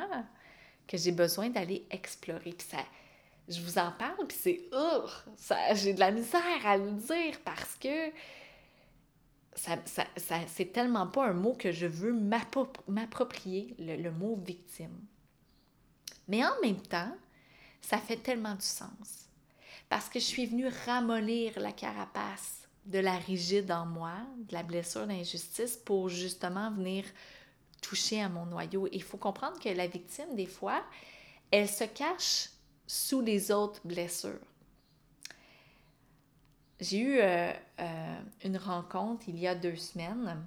que 0.86 0.98
j'ai 0.98 1.12
besoin 1.12 1.48
d'aller 1.48 1.86
explorer. 1.90 2.52
Puis 2.52 2.66
ça, 2.68 2.78
je 3.48 3.60
vous 3.62 3.78
en 3.78 3.90
parle, 3.92 4.26
puis 4.26 4.36
c'est 4.38 4.60
ça 5.36 5.74
j'ai 5.74 5.94
de 5.94 6.00
la 6.00 6.10
misère 6.10 6.66
à 6.66 6.76
le 6.76 6.92
dire 6.92 7.40
parce 7.44 7.74
que 7.76 8.10
ça, 9.54 9.78
ça, 9.86 10.04
ça 10.16 10.36
c'est 10.46 10.72
tellement 10.72 11.06
pas 11.06 11.26
un 11.26 11.32
mot 11.32 11.54
que 11.54 11.72
je 11.72 11.86
veux 11.86 12.12
m'approprier, 12.12 13.74
le, 13.78 13.96
le 13.96 14.10
mot 14.10 14.36
victime. 14.36 15.00
Mais 16.28 16.44
en 16.44 16.60
même 16.62 16.80
temps, 16.82 17.12
ça 17.80 17.98
fait 17.98 18.16
tellement 18.16 18.54
du 18.54 18.66
sens. 18.66 19.28
Parce 19.88 20.08
que 20.08 20.20
je 20.20 20.24
suis 20.24 20.46
venue 20.46 20.68
ramollir 20.86 21.58
la 21.58 21.72
carapace 21.72 22.68
de 22.86 22.98
la 22.98 23.16
rigide 23.16 23.70
en 23.70 23.86
moi, 23.86 24.14
de 24.48 24.52
la 24.52 24.62
blessure 24.62 25.06
d'injustice, 25.06 25.76
pour 25.76 26.08
justement 26.08 26.70
venir 26.70 27.04
toucher 27.80 28.22
à 28.22 28.28
mon 28.28 28.46
noyau. 28.46 28.88
Il 28.92 29.02
faut 29.02 29.16
comprendre 29.16 29.58
que 29.58 29.68
la 29.68 29.86
victime, 29.86 30.34
des 30.34 30.46
fois, 30.46 30.82
elle 31.50 31.68
se 31.68 31.84
cache 31.84 32.50
sous 32.86 33.20
les 33.20 33.50
autres 33.50 33.80
blessures. 33.84 34.38
J'ai 36.80 36.98
eu 36.98 37.18
euh, 37.18 37.52
euh, 37.80 38.20
une 38.44 38.56
rencontre 38.56 39.28
il 39.28 39.38
y 39.38 39.46
a 39.46 39.54
deux 39.54 39.76
semaines 39.76 40.42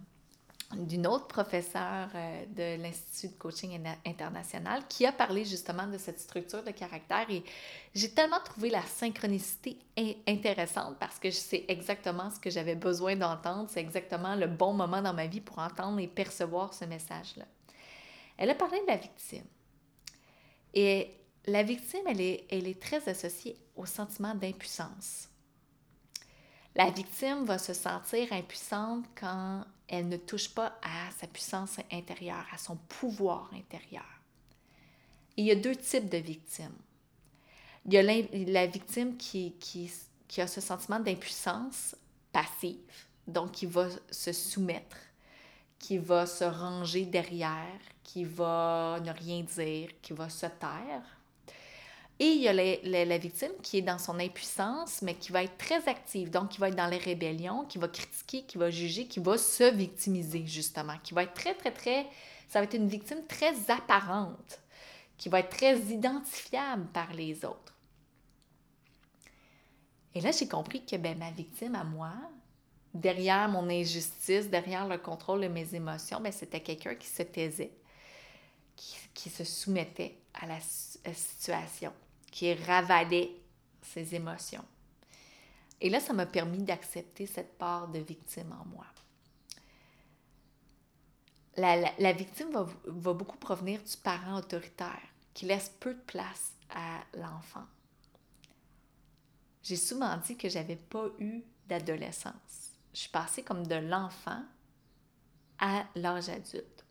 d'une 0.75 1.08
autre 1.08 1.27
professeure 1.27 2.10
euh, 2.15 2.46
de 2.48 2.82
l'Institut 2.82 3.34
de 3.34 3.38
coaching 3.39 3.80
international 4.06 4.84
qui 4.88 5.06
a 5.06 5.12
parlé 5.12 5.46
justement 5.46 5.88
de 5.88 5.98
cette 5.98 6.20
structure 6.20 6.63
de 6.63 6.72
caractère 6.72 7.30
et 7.30 7.44
j'ai 7.94 8.12
tellement 8.12 8.39
trouvé 8.44 8.70
la 8.70 8.82
synchronicité 8.82 9.77
intéressante 10.27 10.98
parce 11.00 11.20
que 11.20 11.32
c'est 11.32 11.65
exactement 11.68 12.30
ce 12.30 12.39
que 12.39 12.50
j'avais 12.50 12.75
besoin 12.75 13.15
d'entendre, 13.15 13.70
c'est 13.70 13.82
exactement 13.82 14.36
le 14.36 14.48
bon 14.48 14.74
moment 14.74 15.01
dans 15.01 15.13
ma 15.13 15.27
vie 15.27 15.42
pour 15.42 15.60
entendre 15.60 16.00
et 16.00 16.08
percevoir 16.08 16.74
ce 16.74 16.86
message-là. 16.86 17.46
Elle 18.38 18.50
a 18.50 18.56
parlé 18.56 18.80
de 18.82 18.88
la 18.88 18.98
victime. 18.98 19.46
Et 20.74 21.15
la 21.46 21.63
victime, 21.63 22.01
elle 22.08 22.22
est, 22.22 22.46
elle 22.50 22.68
est 22.68 22.82
très 22.82 23.08
associée 23.08 23.58
au 23.75 23.86
sentiment 23.86 24.34
d'impuissance. 24.34 25.30
La 26.75 26.89
victime 26.89 27.44
va 27.46 27.60
se 27.60 27.74
sentir 27.74 28.34
impuissante 28.34 29.06
quand 29.20 29.63
elle 29.94 30.10
ne 30.10 30.18
touche 30.18 30.50
pas 30.50 30.80
à 30.82 31.12
sa 31.20 31.28
puissance 31.28 31.78
intérieure, 31.92 32.46
à 32.52 32.58
son 32.58 32.76
pouvoir 32.76 33.50
intérieur. 33.54 34.06
il 35.38 35.46
y 35.46 35.52
a 35.52 35.56
deux 35.56 35.76
types 35.76 36.10
de 36.10 36.18
victimes. 36.18 36.76
Il 37.86 37.94
y 37.94 37.98
a 37.98 38.02
la, 38.02 38.66
victime 38.66 39.18
qui, 39.18 39.54
qui, 39.60 39.92
qui, 40.28 40.42
a 40.42 40.48
ce 40.48 40.62
sentiment 40.62 41.00
d'impuissance 41.00 41.96
passive, 42.32 42.78
donc 43.28 43.52
qui 43.52 43.66
va 43.66 43.88
se 44.10 44.32
soumettre, 44.32 44.98
qui 45.78 45.98
va 45.98 46.26
se 46.26 46.46
ranger 46.46 47.06
derrière, 47.06 47.80
qui 48.04 48.24
va 48.24 49.00
ne 49.04 49.12
rien 49.12 49.42
dire, 49.42 49.90
qui 50.02 50.14
va 50.14 50.30
se 50.30 50.46
taire. 50.46 51.04
Et 52.20 52.27
il 52.27 52.41
y 52.41 52.48
a 52.48 52.53
la, 52.53 53.17
victime 53.17 53.51
qui 53.63 53.79
est 53.79 53.82
dans 53.82 53.98
son 53.98 54.20
impuissance, 54.20 55.01
mais 55.01 55.15
qui 55.15 55.32
va 55.32 55.43
être 55.43 55.58
très 55.58 55.88
active, 55.89 56.29
donc 56.29 56.50
qui 56.50 56.60
va 56.60 56.70
être 56.70 56.75
dans 56.75 56.88
les 56.88 56.98
rébellions, 56.98 57.65
qui 57.65 57.79
va 57.79 57.88
critiquer, 57.88 58.43
qui 58.43 58.58
va 58.58 58.70
juger, 58.70 59.08
qui 59.08 59.20
va 59.20 59.38
se 59.38 59.63
victimiser, 59.63 60.46
justement, 60.46 60.96
qui 61.03 61.13
va 61.13 61.24
être 61.24 61.34
très, 61.34 61.55
très, 61.55 61.72
très... 61.72 62.05
Ça 62.50 62.60
va 62.60 62.65
être 62.65 62.75
une 62.75 62.88
victime 62.88 63.25
très 63.27 63.72
apparente, 63.72 64.62
qui 65.17 65.27
va 65.27 65.39
être 65.39 65.50
très 65.50 65.77
identifiable 65.79 66.86
par 66.93 67.12
les 67.13 67.43
autres. 67.46 67.74
Et 70.13 70.22
là, 70.22 70.29
j'ai 70.29 70.48
compris 70.48 70.86
que 70.86 70.96
ben, 70.98 71.17
ma 71.17 71.32
victime 71.32 71.74
à 71.74 71.84
moi, 71.84 72.13
derrière 72.93 73.50
mon 73.50 73.67
injustice, 73.67 74.51
derrière 74.51 74.88
le 74.88 75.00
contrôle 75.00 75.41
de 75.41 75.48
mes 75.48 75.74
émotions, 75.74 76.22
ben, 76.22 76.32
c'était 76.32 76.62
quelqu'un 76.62 76.93
qui 76.93 77.08
se 77.08 77.24
taisait, 77.24 77.74
qui, 78.75 78.96
qui 79.15 79.32
se 79.32 79.43
soumettait 79.43 80.20
à 80.36 80.46
la 80.46 80.60
situation 80.60 81.91
qui 82.34 82.52
ravalait 82.56 83.30
ses 83.84 84.16
émotions. 84.16 84.66
Et 85.80 85.92
là, 85.92 86.00
ça 86.00 86.13
m'a 86.13 86.25
permis 86.25 86.63
d'accepter 86.63 87.28
cette 87.28 87.60
part 87.60 87.88
de 87.90 88.00
victime 88.00 88.52
en 88.60 88.66
moi. 88.66 88.86
La, 91.56 92.12
victime 92.13 92.50
va, 92.52 93.13
beaucoup 93.13 93.38
provenir 93.38 93.80
du 93.84 93.96
parent 93.98 94.40
autoritaire 94.40 95.04
qui 95.36 95.46
laisse 95.46 95.70
peu 95.80 95.94
de 95.94 96.00
place 96.00 96.54
à 96.74 97.02
l'enfant. 97.13 97.68
J'ai 99.62 99.75
souvent 99.75 100.18
dit 100.18 100.36
que 100.36 100.50
j'avais 100.50 100.75
pas 100.75 101.06
eu 101.20 101.44
d'adolescence. 101.68 102.72
Je 102.96 103.02
suis 103.02 103.10
passée 103.10 103.44
comme 103.44 103.68
de 103.68 103.75
l'enfant 103.75 104.44
à 105.60 105.86
l'âge 105.94 106.30
adulte. 106.30 106.83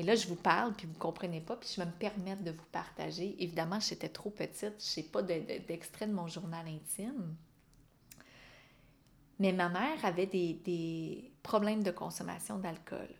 Et 0.00 0.02
là, 0.02 0.14
je 0.14 0.26
vous 0.28 0.34
parle, 0.34 0.72
puis 0.72 0.86
vous 0.86 0.94
ne 0.94 0.98
comprenez 0.98 1.42
pas, 1.42 1.56
puis 1.56 1.68
je 1.70 1.78
vais 1.78 1.86
me 1.86 1.92
permettre 1.92 2.42
de 2.42 2.52
vous 2.52 2.64
partager. 2.72 3.36
Évidemment, 3.38 3.78
j'étais 3.80 4.08
trop 4.08 4.30
petite, 4.30 4.82
je 4.82 4.98
n'ai 4.98 5.06
pas 5.06 5.20
d'extrait 5.20 6.06
de, 6.06 6.14
mon 6.14 6.26
journal 6.26 6.66
intime. 6.66 7.36
Mais 9.40 9.52
ma 9.52 9.68
mère 9.68 10.02
avait 10.02 10.24
des, 10.24 11.30
problèmes 11.42 11.82
de 11.82 11.90
consommation 11.90 12.56
d'alcool. 12.56 13.10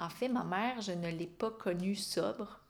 En 0.00 0.08
fait, 0.08 0.28
ma 0.28 0.42
mère, 0.42 0.80
je 0.80 0.92
ne 0.92 1.10
l'ai 1.10 1.26
pas 1.26 1.50
connue 1.50 1.96
sobre 1.96 2.60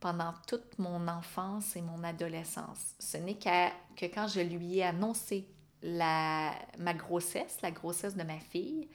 pendant 0.00 0.32
toute 0.46 0.78
mon 0.78 1.06
enfance 1.06 1.76
et 1.76 1.82
mon 1.82 2.02
adolescence. 2.04 2.94
Ce 2.98 3.18
n'est 3.18 3.36
qu'à, 3.36 3.70
que 3.96 4.06
quand 4.06 4.28
je 4.28 4.40
lui 4.40 4.78
ai 4.78 4.84
annoncé 4.84 5.46
la, 5.82 6.54
ma 6.78 6.94
grossesse, 6.94 7.58
la 7.60 7.70
grossesse 7.70 8.16
de 8.16 8.22
ma 8.22 8.40
fille, 8.40 8.88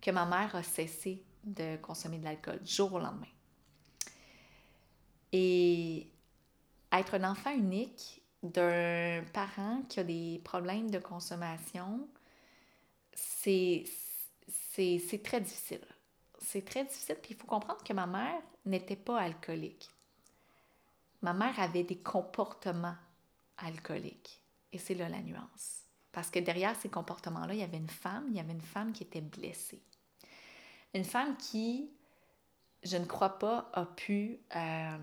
que 0.00 0.10
ma 0.10 0.24
mère 0.24 0.56
a 0.56 0.62
cessé 0.62 1.22
de 1.44 1.76
consommer 1.76 2.16
de 2.16 2.24
l'alcool 2.24 2.58
jour 2.64 2.94
au 2.94 2.98
lendemain. 2.98 3.26
Et 5.32 6.08
être 6.92 7.14
un 7.14 7.30
enfant 7.30 7.52
unique 7.52 8.22
d'un 8.42 9.24
parent 9.32 9.82
qui 9.88 10.00
a 10.00 10.04
des 10.04 10.40
problèmes 10.44 10.90
de 10.90 10.98
consommation, 10.98 12.06
c'est 13.14 13.84
très 15.22 15.40
difficile. 15.40 15.84
C'est 16.38 16.64
très 16.64 16.84
difficile, 16.84 17.16
puis 17.22 17.32
il 17.32 17.36
faut 17.36 17.46
comprendre 17.46 17.82
que 17.82 17.92
ma 17.92 18.06
mère 18.06 18.42
n'était 18.66 18.96
pas 18.96 19.20
alcoolique. 19.20 19.88
Ma 21.22 21.32
mère 21.32 21.58
avait 21.60 21.84
des 21.84 21.98
comportements 21.98 22.96
alcooliques. 23.58 24.42
Et 24.72 24.78
c'est 24.78 24.94
là 24.94 25.08
la 25.08 25.22
nuance. 25.22 25.82
Parce 26.10 26.30
que 26.30 26.40
derrière 26.40 26.74
ces 26.76 26.88
comportements-là, 26.88 27.54
il 27.54 27.60
y 27.60 27.62
avait 27.62 27.78
une 27.78 27.88
femme, 27.88 28.26
il 28.28 28.36
y 28.36 28.40
avait 28.40 28.52
une 28.52 28.60
femme 28.60 28.92
qui 28.92 29.04
était 29.04 29.20
blessée. 29.20 29.82
Une 30.94 31.04
femme 31.04 31.36
qui 31.36 31.90
je 32.82 32.96
ne 32.96 33.04
crois 33.04 33.38
pas, 33.38 33.70
a 33.72 33.86
pu 33.86 34.40
euh, 34.56 34.98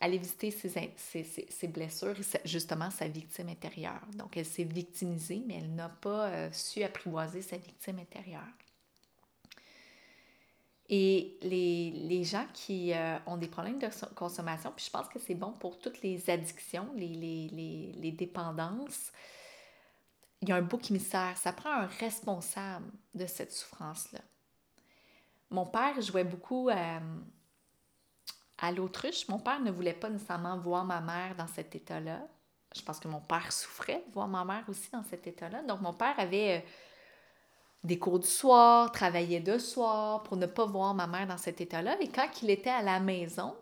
aller 0.00 0.18
visiter 0.18 0.50
ses, 0.50 1.68
blessures 1.68 2.16
et 2.18 2.48
justement 2.48 2.90
sa 2.90 3.08
victime 3.08 3.48
intérieure. 3.48 4.02
Donc, 4.14 4.36
elle 4.36 4.46
s'est 4.46 4.64
victimisée, 4.64 5.42
mais 5.46 5.58
elle 5.58 5.74
n'a 5.74 5.88
pas 5.88 6.28
euh, 6.28 6.52
su 6.52 6.82
apprivoiser 6.82 7.42
sa 7.42 7.56
victime 7.56 7.98
intérieure. 7.98 8.42
Et 10.88 11.38
les, 11.42 12.22
gens 12.24 12.46
qui 12.52 12.92
euh, 12.92 13.16
ont 13.26 13.36
des 13.36 13.48
problèmes 13.48 13.78
de 13.78 13.88
consommation, 14.14 14.72
puis 14.76 14.84
je 14.84 14.90
pense 14.90 15.08
que 15.08 15.18
c'est 15.18 15.34
bon 15.34 15.52
pour 15.52 15.78
toutes 15.78 16.02
les 16.02 16.28
addictions, 16.28 16.92
les, 16.96 18.14
dépendances, 18.16 19.12
il 20.42 20.48
y 20.48 20.52
a 20.52 20.56
un 20.56 20.62
bouc 20.62 20.90
émissaire. 20.90 21.36
Ça 21.38 21.52
prend 21.52 21.72
un 21.72 21.86
responsable 21.86 22.90
de 23.14 23.26
cette 23.26 23.52
souffrance-là. 23.52 24.20
Mon 25.52 25.66
père 25.66 26.00
jouait 26.00 26.24
beaucoup 26.24 26.68
euh, 26.68 26.98
à 28.58 28.72
l'autruche. 28.72 29.28
Mon 29.28 29.38
père 29.38 29.60
ne 29.60 29.70
voulait 29.70 29.92
pas 29.92 30.08
nécessairement 30.08 30.58
voir 30.58 30.84
ma 30.84 31.00
mère 31.00 31.36
dans 31.36 31.46
cet 31.46 31.74
état-là. 31.74 32.20
Je 32.74 32.82
pense 32.82 32.98
que 32.98 33.08
mon 33.08 33.20
père 33.20 33.52
souffrait 33.52 34.02
de 34.08 34.12
voir 34.12 34.28
ma 34.28 34.44
mère 34.44 34.64
aussi 34.68 34.90
dans 34.90 35.04
cet 35.04 35.26
état-là. 35.26 35.62
Donc, 35.62 35.80
mon 35.82 35.92
père 35.92 36.14
avait 36.18 36.58
euh, 36.58 36.68
des 37.84 37.98
cours 37.98 38.18
du 38.18 38.26
soir, 38.26 38.90
travaillait 38.90 39.40
de 39.40 39.58
soir 39.58 40.22
pour 40.22 40.36
ne 40.36 40.46
pas 40.46 40.64
voir 40.64 40.94
ma 40.94 41.06
mère 41.06 41.26
dans 41.26 41.38
cet 41.38 41.60
état-là. 41.60 42.00
Et 42.00 42.08
quand 42.08 42.42
il 42.42 42.50
était 42.50 42.70
à 42.70 42.82
la 42.82 42.98
maison, 42.98 43.54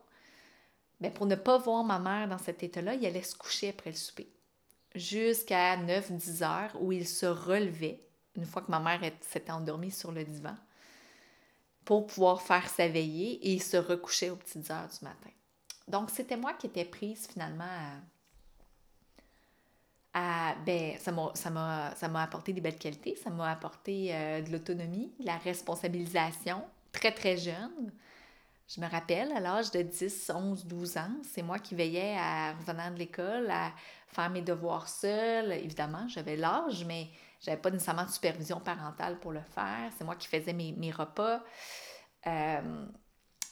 bien, 1.01 1.11
pour 1.11 1.27
ne 1.27 1.35
pas 1.35 1.59
voir 1.59 1.83
ma 1.83 1.99
mère 1.99 2.29
dans 2.29 2.39
cet 2.39 2.63
état-là, 2.63 2.95
il 2.95 3.05
allait 3.05 3.23
se 3.23 3.37
coucher 3.37 3.71
après 3.71 3.91
le 3.91 3.97
souper 3.97 4.33
jusqu'à 4.95 5.77
9-10 5.77 6.43
heures 6.43 6.83
où 6.83 6.93
il 6.93 7.07
se 7.07 7.27
relevait 7.27 8.05
une 8.37 8.45
fois 8.45 8.63
que 8.63 8.71
ma 8.71 8.81
mère 8.81 9.01
s'était 9.21 9.53
endormie 9.53 9.91
sur 9.91 10.13
le 10.13 10.25
divan 10.25 10.55
pour 11.85 12.07
pouvoir 12.07 12.43
faire 12.43 12.69
sa 12.69 12.89
veillée 12.89 13.53
et 13.53 13.59
se 13.59 13.77
recoucher 13.77 14.31
aux 14.31 14.37
petites 14.37 14.71
heures 14.71 14.89
du 14.89 15.05
matin. 15.05 15.31
Donc, 15.89 16.11
c'était 16.11 16.37
moi 16.37 16.53
qui 16.55 16.67
étais 16.67 16.85
prise 16.85 17.27
finalement 17.27 17.65
à, 20.13 20.55
ben, 20.67 20.97
ça 20.99 21.51
m'a, 21.51 22.23
apporté 22.23 22.53
des 22.53 22.61
belles 22.61 22.79
qualités, 22.79 23.17
ça 23.17 23.31
m'a 23.31 23.51
apporté 23.51 24.15
euh, 24.15 24.41
de 24.41 24.51
l'autonomie, 24.51 25.13
de 25.21 25.27
la 25.27 25.37
responsabilisation, 25.39 26.65
très, 26.93 27.13
très 27.13 27.37
jeune. 27.37 27.93
Je 28.69 28.81
me 28.81 28.89
rappelle, 28.89 29.33
à 29.33 29.41
l'âge 29.41 29.73
de 29.73 29.83
10, 29.83 30.31
11, 30.33 30.65
12 30.67 30.97
ans, 30.97 31.17
c'est 31.23 31.43
moi 31.43 31.59
qui 31.59 31.75
veillais 31.75 32.17
à 32.17 32.53
revenant 32.53 32.91
de 32.93 32.99
l'école, 32.99 33.51
à 33.51 33.73
faire 34.07 34.31
mes 34.31 34.43
devoirs 34.43 34.89
seule. 34.89 35.53
Évidemment, 35.53 36.07
j'avais 36.07 36.37
l'âge, 36.37 36.85
mais 36.85 37.09
j'avais 37.41 37.61
pas 37.61 37.71
nécessairement 37.71 38.05
de 38.05 38.11
supervision 38.11 38.61
parentale 38.61 39.19
pour 39.19 39.33
le 39.33 39.41
faire. 39.41 39.91
C'est 39.97 40.05
moi 40.05 40.17
qui 40.17 40.29
faisais 40.29 40.53
mes, 40.53 40.73
mes 40.73 40.91
repas. 40.91 41.43
Euh, 42.27 42.87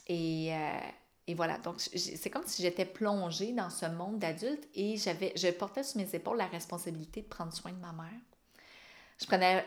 et, 0.07 0.54
euh, 0.54 0.80
et, 1.26 1.35
voilà. 1.35 1.59
Donc, 1.59 1.80
c'est 1.80 2.30
comme 2.30 2.47
si 2.47 2.62
j'étais 2.62 2.85
plongée 2.85 3.52
dans 3.52 3.71
ce 3.71 3.87
monde 3.87 4.18
d'adulte 4.18 4.68
et 4.75 4.97
j'avais, 4.99 5.33
je 5.37 5.49
portais 5.49 5.83
sur 5.83 6.00
mes 6.00 6.14
épaules 6.14 6.37
la 6.37 6.47
responsabilité 6.47 7.23
de 7.23 7.28
prendre 7.28 7.52
soin 7.52 7.73
de 7.73 7.78
ma 7.78 7.92
mère. 7.92 8.21
Je 9.21 9.26
prenais, 9.26 9.66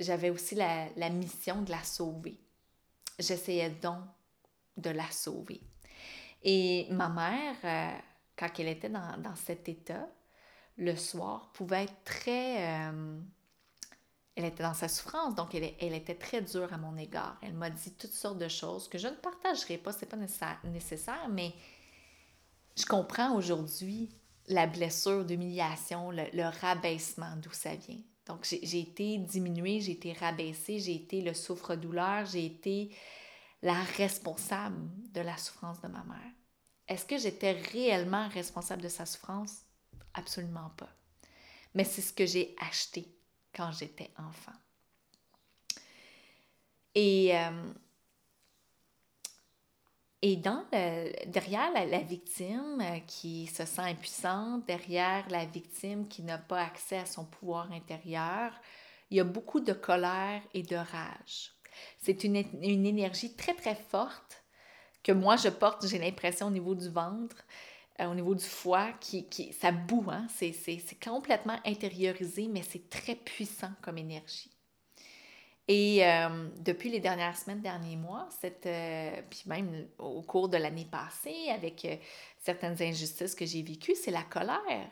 j'avais 0.00 0.30
aussi 0.30 0.54
la, 0.54 0.88
la 0.96 1.08
mission 1.08 1.62
de 1.62 1.70
la 1.70 1.82
sauver. 1.82 2.38
J'essayais 3.18 3.70
donc 3.70 4.04
de 4.76 4.90
la 4.90 5.10
sauver. 5.10 5.62
Et 6.42 6.86
ma 6.90 7.08
mère, 7.08 7.56
euh, 7.64 7.98
quand 8.36 8.48
elle 8.58 8.68
était 8.68 8.88
dans, 8.88 9.16
dans, 9.18 9.34
cet 9.34 9.68
état, 9.68 10.08
le 10.76 10.94
soir, 10.94 11.50
pouvait 11.52 11.84
être 11.84 12.04
très 12.04 12.90
elle 14.34 14.46
était 14.46 14.62
dans 14.62 14.74
sa 14.74 14.88
souffrance, 14.88 15.34
donc 15.34 15.54
elle, 15.54 15.94
était 15.94 16.14
très 16.14 16.40
dure 16.40 16.72
à 16.72 16.78
mon 16.78 16.96
égard. 16.96 17.36
Elle 17.42 17.54
m'a 17.54 17.68
dit 17.68 17.92
toutes 17.92 18.12
sortes 18.12 18.38
de 18.38 18.48
choses 18.48 18.88
que 18.88 18.96
je 18.96 19.08
ne 19.08 19.14
partagerai 19.14 19.76
pas, 19.76 19.92
c'est 19.92 20.06
pas 20.06 20.16
nécessaire, 20.64 21.28
mais 21.30 21.52
je 22.76 22.86
comprends 22.86 23.34
aujourd'hui 23.36 24.08
la 24.48 24.66
blessure 24.66 25.24
d'humiliation, 25.24 26.10
le, 26.10 26.24
le, 26.32 26.44
rabaissement, 26.60 27.36
d'où 27.36 27.52
ça 27.52 27.74
vient. 27.74 28.00
Donc, 28.26 28.44
j'ai 28.44 28.80
été 28.80 29.18
diminuée, 29.18 29.80
j'ai 29.80 29.92
été 29.92 30.12
rabaissée, 30.14 30.78
j'ai 30.78 30.94
été 30.94 31.20
le 31.20 31.34
souffre-douleur, 31.34 32.24
j'ai 32.26 32.46
été 32.46 32.90
la 33.60 33.82
responsable 33.96 34.78
de 35.12 35.20
la 35.20 35.36
souffrance 35.36 35.80
de 35.82 35.88
ma 35.88 36.04
mère. 36.04 36.32
Est-ce 36.88 37.04
que 37.04 37.18
j'étais 37.18 37.52
réellement 37.52 38.28
responsable 38.28 38.82
de 38.82 38.88
sa 38.88 39.06
souffrance? 39.06 39.62
Absolument 40.14 40.70
pas. 40.76 40.90
Mais 41.74 41.84
c'est 41.84 42.02
ce 42.02 42.12
que 42.12 42.26
j'ai 42.26 42.54
acheté 42.58 43.06
quand 43.54 43.70
j'étais 43.72 44.10
enfant. 44.18 44.52
Et, 46.94 47.36
euh, 47.36 47.72
et 50.20 50.36
derrière 50.36 51.72
la, 51.72 51.98
victime 52.00 52.80
euh, 52.80 52.98
qui 53.06 53.46
se 53.46 53.64
sent 53.64 53.82
impuissante, 53.82 54.66
derrière 54.66 55.28
la 55.30 55.46
victime 55.46 56.06
qui 56.06 56.22
n'a 56.22 56.38
pas 56.38 56.62
accès 56.62 56.98
à 56.98 57.06
son 57.06 57.24
pouvoir 57.24 57.72
intérieur, 57.72 58.52
il 59.10 59.16
y 59.16 59.20
a 59.20 59.24
beaucoup 59.24 59.60
de 59.60 59.72
colère 59.72 60.42
et 60.54 60.62
de 60.62 60.76
rage. 60.76 61.52
C'est 61.98 62.24
une, 62.24 62.36
une 62.36 62.86
énergie 62.86 63.34
très, 63.34 63.54
très 63.54 63.74
forte 63.74 64.42
que 65.02 65.12
moi 65.12 65.36
je 65.36 65.48
porte, 65.48 65.86
j'ai 65.86 65.98
l'impression, 65.98 66.46
au 66.46 66.50
niveau 66.50 66.74
du 66.74 66.88
ventre, 66.88 67.36
euh, 68.00 68.06
au 68.06 68.14
niveau 68.14 68.34
du 68.34 68.44
foie, 68.44 68.92
qui, 69.00 69.26
qui 69.28 69.52
ça 69.52 69.70
boue, 69.70 70.06
hein? 70.08 70.26
c'est 70.30 71.02
complètement 71.02 71.58
intériorisé, 71.64 72.48
mais 72.48 72.62
c'est 72.62 72.88
très 72.88 73.14
puissant 73.14 73.70
comme 73.82 73.98
énergie. 73.98 74.50
Et 75.68 76.04
euh, 76.04 76.48
depuis 76.58 76.90
les 76.90 77.00
dernières 77.00 77.36
semaines, 77.36 77.60
derniers 77.60 77.96
mois, 77.96 78.28
cette, 78.40 78.66
euh, 78.66 79.22
puis 79.30 79.42
même 79.46 79.86
au 79.98 80.22
cours 80.22 80.48
de 80.48 80.56
l'année 80.56 80.88
passée, 80.90 81.50
avec 81.50 81.86
certaines 82.38 82.82
injustices 82.82 83.34
que 83.34 83.46
j'ai 83.46 83.62
vécues, 83.62 83.94
c'est 83.94 84.10
la 84.10 84.24
colère. 84.24 84.90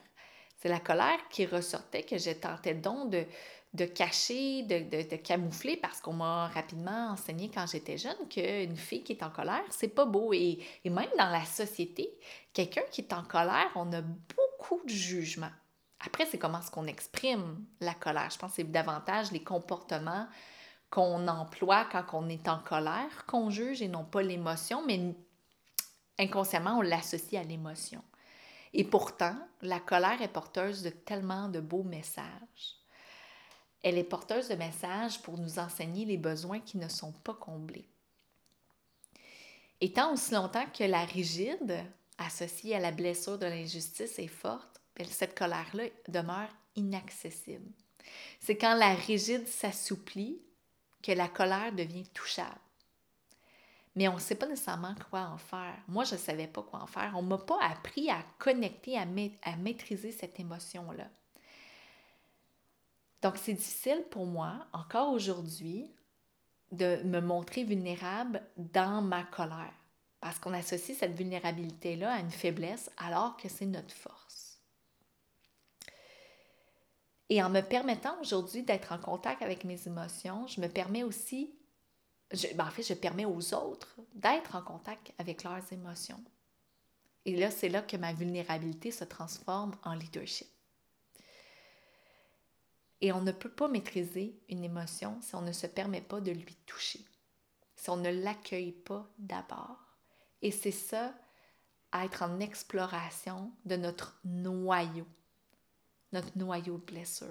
C'est 0.59 0.69
la 0.69 0.79
colère 0.79 1.27
qui 1.31 1.47
ressortait, 1.47 2.03
que 2.03 2.19
je 2.19 2.31
tentais 2.33 2.75
donc 2.75 3.11
de, 3.11 3.25
de 3.73 3.85
cacher, 3.85 4.63
de, 4.63 5.09
de, 5.09 5.17
camoufler, 5.17 5.77
parce 5.77 6.01
qu'on 6.01 6.15
m'a 6.15 6.49
rapidement 6.49 7.11
enseigné 7.11 7.51
quand 7.53 7.67
j'étais 7.67 7.99
jeune 7.99 8.29
qu'une 8.29 8.77
fille 8.77 9.05
qui 9.05 9.13
est 9.13 9.23
en 9.23 9.31
colère, 9.31 9.63
c'est 9.71 9.95
pas 9.95 10.07
beau. 10.07 10.33
Et, 10.33 10.59
et, 10.85 10.91
même 10.91 11.11
dans 11.17 11.31
la 11.31 11.45
société, 11.45 12.11
quelqu'un 12.53 12.83
qui 12.91 13.03
est 13.03 13.13
en 13.13 13.23
colère, 13.23 13.71
on 13.77 13.93
a 13.93 14.03
beaucoup 14.03 14.81
de 14.85 14.91
jugements. 14.91 15.53
Après, 16.05 16.27
c'est 16.27 16.39
comment 16.39 16.61
est-ce 16.61 16.71
qu'on 16.71 16.87
exprime 16.87 17.65
la 17.81 17.95
colère. 17.95 18.31
Je 18.31 18.39
pense 18.39 18.51
que 18.51 18.57
c'est 18.57 18.71
davantage 18.71 19.31
les 19.31 19.45
comportements 19.45 20.27
qu'on 20.91 21.29
emploie 21.29 21.85
quand 21.85 22.05
on 22.15 22.29
est 22.29 22.49
en 22.49 22.59
colère 22.59 23.25
qu'on 23.27 23.51
juge 23.51 23.81
et 23.83 23.89
non 23.89 24.05
pas 24.05 24.23
l'émotion, 24.23 24.85
mais 24.85 25.15
inconsciemment, 26.19 26.79
on 26.79 26.83
l'associe 26.83 27.41
à 27.41 27.47
l'émotion. 27.47 28.03
Et 28.73 28.85
pourtant, 28.85 29.37
la 29.63 29.79
colère 29.79 30.21
est 30.23 30.29
porteuse 30.29 30.83
de 30.83 30.91
tellement 30.91 31.49
de 31.49 31.61
beaux 31.61 31.83
messages. 31.83 32.80
Elle 33.83 33.99
est 33.99 34.05
porteuse 34.05 34.49
de 34.49 34.55
messages 34.55 35.23
pour 35.23 35.39
nous 35.39 35.59
enseigner 35.59 36.05
les 36.05 36.19
besoins 36.19 36.61
qui 36.61 36.77
ne 36.79 36.89
sont 36.89 37.13
pas 37.13 37.35
comblés. 37.35 37.89
Et 39.81 39.93
tant 39.93 40.13
aussi 40.13 40.35
longtemps 40.35 40.67
que 40.67 40.85
la 40.85 41.05
rigide, 41.05 41.85
associée 42.19 42.77
à 42.77 42.81
la 42.81 42.93
blessure 42.93 43.39
de 43.39 43.47
l'injustice, 43.47 44.19
est 44.19 44.27
forte, 44.27 44.81
ben, 44.97 45.07
cette 45.07 45.39
colère-là 45.39 45.85
demeure 46.09 46.51
inaccessible. 46.77 47.71
C'est 48.41 48.57
quand 48.57 48.75
la 48.75 48.95
rigide 48.95 49.47
s'assouplit 49.47 50.41
que 51.03 51.13
la 51.13 51.29
colère 51.29 51.73
devient 51.73 52.07
touchable. 52.09 52.61
Mais 53.97 54.09
on 54.09 54.15
ne 54.15 54.21
sait 54.21 54.35
pas 54.35 54.47
nécessairement 54.47 54.95
quoi 55.11 55.23
en 55.23 55.39
faire. 55.39 55.77
Moi, 55.89 56.05
je 56.05 56.15
ne 56.15 56.21
savais 56.21 56.47
pas 56.47 56.63
quoi 56.63 56.81
en 56.83 56.87
faire. 56.87 57.13
On 57.17 57.23
ne 57.23 57.29
m'a 57.29 57.39
pas 57.39 57.61
appris 57.63 58.09
à 58.09 58.23
connecter, 58.39 58.97
à, 58.97 59.07
à 59.43 59.57
maîtriser 59.57 60.13
cette 60.13 60.39
émotion-là. 60.39 61.09
Donc, 63.23 63.37
c'est 63.37 63.53
difficile 63.53 64.05
pour 64.11 64.27
moi, 64.27 64.67
encore 64.73 65.13
aujourd'hui, 65.13 65.91
de 66.73 67.03
me 67.05 67.21
montrer 67.21 67.65
vulnérable 67.65 68.43
dans 68.57 69.03
ma 69.03 69.25
colère. 69.25 69.75
Parce 70.21 70.39
qu'on 70.39 70.53
associe 70.53 70.97
cette 70.97 71.15
vulnérabilité-là 71.15 72.13
à 72.13 72.21
une 72.21 72.31
faiblesse 72.31 72.91
alors 72.99 73.37
que 73.37 73.49
c'est 73.49 73.67
notre 73.67 73.95
force. 73.95 74.61
Et 77.31 77.43
en 77.43 77.49
me 77.49 77.61
permettant 77.61 78.21
aujourd'hui 78.21 78.63
d'être 78.63 78.93
en 78.93 78.99
contact 78.99 79.41
avec 79.41 79.65
mes 79.65 79.87
émotions, 79.87 80.47
je 80.47 80.61
me 80.61 80.69
permets 80.69 81.05
aussi, 81.05 81.55
ben, 82.55 82.67
en 82.67 82.71
fait, 82.71 82.83
je 82.83 82.95
permets 82.95 83.25
aux 83.25 83.55
autres 83.55 83.97
d'être 84.15 84.57
en 84.57 84.63
contact 84.63 85.13
avec 85.17 85.45
leurs 85.45 85.73
émotions. 85.73 86.23
Et 87.25 87.37
là, 87.37 87.51
c'est 87.51 87.69
là 87.69 87.83
que 87.83 87.97
ma 87.97 88.13
vulnérabilité 88.13 88.91
se 88.91 89.05
transforme 89.05 89.77
en 89.85 89.95
leadership. 89.95 90.49
Et 93.01 93.13
on 93.13 93.23
ne 93.23 93.33
peut 93.33 93.51
pas 93.51 93.69
maîtriser 93.69 94.39
une 94.49 94.65
émotion 94.65 95.19
si 95.23 95.35
on 95.35 95.41
ne 95.41 95.53
se 95.53 95.67
permet 95.67 96.03
pas 96.03 96.21
de 96.21 96.33
lui 96.33 96.55
toucher, 96.67 97.05
si 97.75 97.89
on 97.91 97.97
ne 97.97 98.11
l'accueille 98.11 98.73
pas 98.73 99.09
d'abord. 99.19 99.79
Et 100.43 100.51
c'est 100.51 100.71
ça, 100.71 101.15
être 101.95 102.23
en 102.23 102.41
exploration 102.41 103.53
de 103.65 103.77
notre 103.77 104.19
noyau, 104.25 105.07
notre 106.13 106.37
noyau 106.37 106.79
de 106.79 106.85
blessure, 106.85 107.29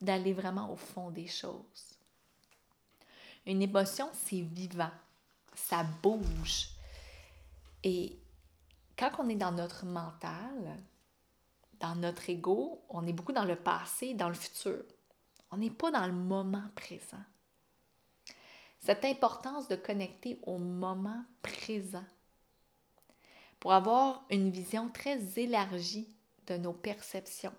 d'aller 0.00 0.32
vraiment 0.32 0.72
au 0.72 0.76
fond 0.76 1.10
des 1.10 1.26
choses. 1.26 1.98
Une 3.46 3.62
émotion, 3.62 4.10
c'est 4.12 4.40
vivant, 4.40 4.90
ça 5.54 5.84
bouge. 6.02 6.68
Et 7.82 8.18
quand 8.98 9.10
on 9.18 9.28
est 9.28 9.36
dans 9.36 9.52
notre 9.52 9.86
mental, 9.86 10.76
dans 11.80 11.94
notre 11.94 12.28
ego, 12.28 12.84
on 12.88 13.06
est 13.06 13.12
beaucoup 13.12 13.32
dans 13.32 13.44
le 13.44 13.56
passé, 13.56 14.14
dans 14.14 14.28
le 14.28 14.34
futur. 14.34 14.84
On 15.50 15.56
n'est 15.56 15.70
pas 15.70 15.90
dans 15.90 16.06
le 16.06 16.12
moment 16.12 16.64
présent. 16.74 17.22
Cette 18.80 19.04
importance 19.04 19.68
de 19.68 19.76
connecter 19.76 20.38
au 20.42 20.58
moment 20.58 21.24
présent 21.42 22.04
pour 23.60 23.72
avoir 23.72 24.24
une 24.30 24.50
vision 24.50 24.88
très 24.88 25.18
élargie 25.38 26.08
de 26.46 26.56
nos 26.56 26.72
perceptions. 26.72 27.52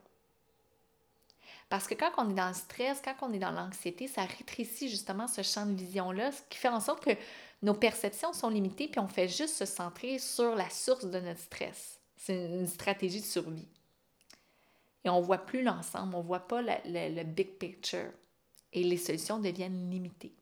Parce 1.67 1.88
que 1.88 1.93
quand 1.93 2.12
on 2.17 2.30
est 2.30 2.36
dans 2.36 2.47
le 2.47 2.54
stress, 2.54 3.02
quand 3.04 3.15
on 3.21 3.34
est 3.34 3.39
dans 3.39 3.52
l'anxiété, 3.52 4.08
ça 4.08 4.23
rétrécit 4.23 4.89
justement 4.89 5.28
ce 5.28 5.43
champ 5.43 5.67
de 5.67 5.75
vision-là, 5.75 6.32
ce 6.32 6.41
qui 6.49 6.58
fait 6.58 6.69
en 6.69 6.80
sorte 6.80 7.04
que 7.04 7.15
nos 7.62 7.75
perceptions 7.75 8.34
sont 8.34 8.49
limitées, 8.49 8.88
puis 8.88 8.99
on 8.99 9.08
fait 9.08 9.28
juste 9.28 9.56
se 9.56 9.65
centrer 9.65 10.17
sur 10.17 10.56
la 10.56 10.69
source 10.69 11.06
de 11.06 11.19
notre 11.19 11.39
stress. 11.39 11.99
C'est 12.15 12.45
une 12.45 12.67
stratégie 12.67 13.21
de 13.21 13.25
survie. 13.25 13.67
On 15.10 15.19
ne 15.19 15.26
voit 15.26 15.39
plus 15.39 15.63
l'ensemble, 15.63 16.15
on 16.15 16.19
ne 16.19 16.28
voit 16.28 16.48
pas 16.48 16.62
le, 16.62 17.24
big 17.24 17.58
picture. 17.58 18.12
Et 18.74 18.84
les 18.84 18.98
solutions 18.98 19.39
deviennent 19.39 19.89
limitées. 19.89 20.34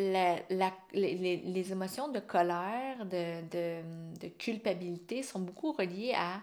les, 0.00 1.42
les, 1.44 1.72
émotions 1.72 2.08
de 2.08 2.20
colère, 2.20 3.04
de, 3.04 3.42
de, 3.50 3.82
de, 4.18 4.28
culpabilité 4.28 5.22
sont 5.22 5.40
beaucoup 5.40 5.72
reliées 5.72 6.14
à 6.16 6.40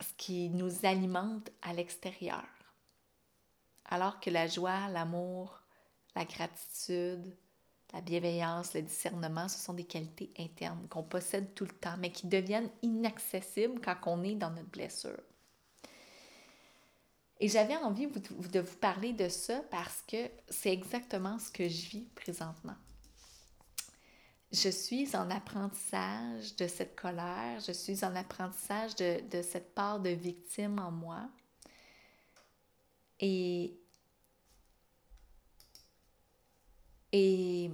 ce 0.00 0.12
qui 0.16 0.50
nous 0.50 0.84
alimente 0.84 1.50
à 1.62 1.72
l'extérieur. 1.72 2.44
Alors 3.84 4.20
que 4.20 4.30
la 4.30 4.46
joie, 4.46 4.88
l'amour, 4.88 5.60
la 6.14 6.24
gratitude, 6.24 7.36
la 7.92 8.00
bienveillance, 8.00 8.74
le 8.74 8.82
discernement, 8.82 9.48
ce 9.48 9.58
sont 9.58 9.72
des 9.72 9.84
qualités 9.84 10.30
internes 10.38 10.86
qu'on 10.88 11.02
possède 11.02 11.54
tout 11.54 11.64
le 11.64 11.72
temps, 11.72 11.96
mais 11.98 12.12
qui 12.12 12.26
deviennent 12.26 12.70
inaccessibles 12.82 13.80
quand 13.80 13.96
on 14.06 14.22
est 14.22 14.34
dans 14.34 14.50
notre 14.50 14.68
blessure. 14.68 15.20
Et 17.40 17.48
j'avais 17.48 17.76
envie 17.76 18.08
de 18.08 18.60
vous 18.60 18.76
parler 18.76 19.12
de 19.12 19.28
ça 19.28 19.60
parce 19.70 20.02
que 20.06 20.28
c'est 20.48 20.72
exactement 20.72 21.38
ce 21.38 21.50
que 21.50 21.68
je 21.68 21.88
vis 21.88 22.08
présentement. 22.14 22.74
Je 24.50 24.70
suis 24.70 25.14
en 25.14 25.30
apprentissage 25.30 26.56
de 26.56 26.66
cette 26.66 26.96
colère, 26.96 27.60
je 27.60 27.72
suis 27.72 28.04
en 28.04 28.16
apprentissage 28.16 28.96
de, 28.96 29.20
de 29.28 29.42
cette 29.42 29.74
part 29.74 30.00
de 30.00 30.10
victime 30.10 30.78
en 30.78 30.90
moi. 30.90 31.28
Et 33.20 33.77
Et 37.12 37.70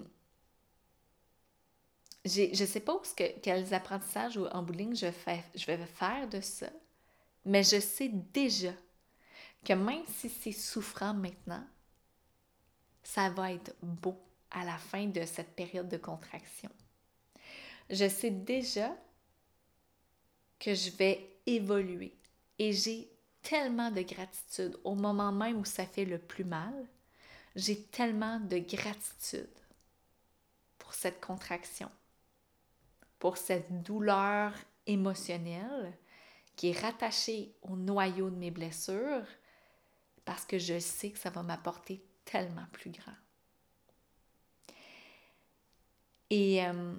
je 2.24 2.50
ne 2.50 2.66
sais 2.66 2.80
pas 2.80 3.00
que, 3.16 3.38
quels 3.40 3.74
apprentissages 3.74 4.38
en 4.38 4.62
bowling 4.62 4.94
je, 4.94 5.06
je 5.54 5.66
vais 5.66 5.78
faire 5.86 6.28
de 6.28 6.40
ça, 6.40 6.70
mais 7.44 7.62
je 7.62 7.80
sais 7.80 8.08
déjà 8.08 8.72
que 9.64 9.72
même 9.72 10.04
si 10.06 10.28
c'est 10.28 10.52
souffrant 10.52 11.14
maintenant, 11.14 11.64
ça 13.02 13.30
va 13.30 13.52
être 13.52 13.74
beau 13.82 14.18
à 14.50 14.64
la 14.64 14.78
fin 14.78 15.06
de 15.06 15.24
cette 15.24 15.54
période 15.54 15.88
de 15.88 15.96
contraction. 15.96 16.70
Je 17.90 18.08
sais 18.08 18.30
déjà 18.30 18.96
que 20.58 20.74
je 20.74 20.90
vais 20.90 21.38
évoluer 21.46 22.16
et 22.58 22.72
j'ai 22.72 23.10
tellement 23.42 23.90
de 23.90 24.00
gratitude 24.00 24.78
au 24.84 24.94
moment 24.94 25.32
même 25.32 25.58
où 25.58 25.64
ça 25.64 25.84
fait 25.84 26.06
le 26.06 26.18
plus 26.18 26.44
mal 26.44 26.88
j'ai 27.54 27.82
tellement 27.82 28.40
de 28.40 28.58
gratitude 28.58 29.48
pour 30.78 30.94
cette 30.94 31.20
contraction, 31.20 31.90
pour 33.18 33.36
cette 33.36 33.82
douleur 33.82 34.52
émotionnelle 34.86 35.96
qui 36.56 36.68
est 36.68 36.80
rattachée 36.80 37.54
au 37.62 37.76
noyau 37.76 38.30
de 38.30 38.36
mes 38.36 38.50
blessures, 38.50 39.26
parce 40.24 40.44
que 40.44 40.58
je 40.58 40.78
sais 40.78 41.10
que 41.10 41.18
ça 41.18 41.30
va 41.30 41.42
m'apporter 41.42 42.02
tellement 42.24 42.66
plus 42.72 42.90
grand. 42.90 43.14
Et 46.30 46.64
euh, 46.64 46.94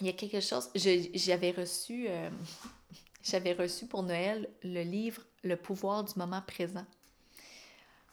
il 0.00 0.06
y 0.06 0.10
a 0.10 0.12
quelque 0.12 0.40
chose, 0.40 0.70
j'avais 0.74 1.52
reçu, 1.52 2.06
euh, 2.08 2.30
j'avais 3.22 3.52
reçu 3.52 3.86
pour 3.86 4.02
Noël 4.02 4.48
le 4.62 4.82
livre 4.82 5.22
Le 5.44 5.56
pouvoir 5.56 6.04
du 6.04 6.12
moment 6.16 6.42
présent, 6.42 6.84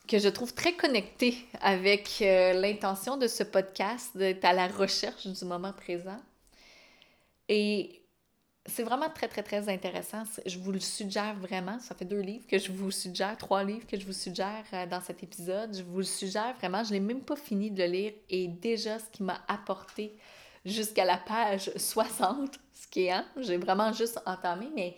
que 0.10 0.18
je 0.18 0.28
trouve 0.28 0.54
très 0.56 0.74
connecté 0.74 1.38
avec 1.62 2.18
euh, 2.22 2.54
l'intention 2.54 3.16
de 3.16 3.28
ce 3.28 3.44
podcast 3.44 4.18
d'être 4.18 4.44
à 4.44 4.54
la 4.54 4.68
recherche 4.68 5.28
du 5.28 5.46
moment 5.46 5.72
présent. 5.72 6.20
Et 7.48 8.02
c'est 8.66 8.82
vraiment 8.82 9.10
très, 9.10 9.28
très, 9.28 9.44
très 9.44 9.70
intéressant. 9.70 10.24
Je 10.48 10.58
vous 10.58 10.72
le 10.72 10.80
suggère 10.80 11.36
vraiment. 11.36 11.80
Ça 11.80 11.94
fait 11.94 12.06
deux 12.06 12.22
livres 12.22 12.48
que 12.48 12.58
je 12.58 12.72
vous 12.72 12.90
suggère, 12.90 13.38
trois 13.38 13.64
livres 13.64 13.86
que 13.86 14.00
je 14.00 14.06
vous 14.06 14.14
suggère 14.14 14.66
euh, 14.74 14.88
dans 14.88 15.00
cet 15.00 15.22
épisode. 15.22 15.78
Je 15.78 15.84
vous 15.84 16.00
le 16.00 16.04
suggère 16.04 16.56
vraiment. 16.56 16.84
Je 16.84 16.90
ne 16.90 16.94
l'ai 16.96 17.02
même 17.02 17.22
pas 17.22 17.36
fini 17.36 17.70
de 17.70 17.84
le 17.84 17.90
lire 17.90 18.14
et 18.32 18.48
déjà, 18.48 18.98
ce 18.98 19.06
qui 19.12 19.22
m'a 19.22 19.40
apporté 19.48 20.18
jusqu'à 20.66 21.06
la 21.06 21.18
page 21.18 21.72
60, 21.76 22.60
ce 22.74 22.88
qui 22.88 23.04
est, 23.04 23.12
hein, 23.12 23.26
j'ai 23.38 23.58
vraiment 23.58 23.94
juste 23.94 24.20
entamé, 24.26 24.70
mais 24.76 24.96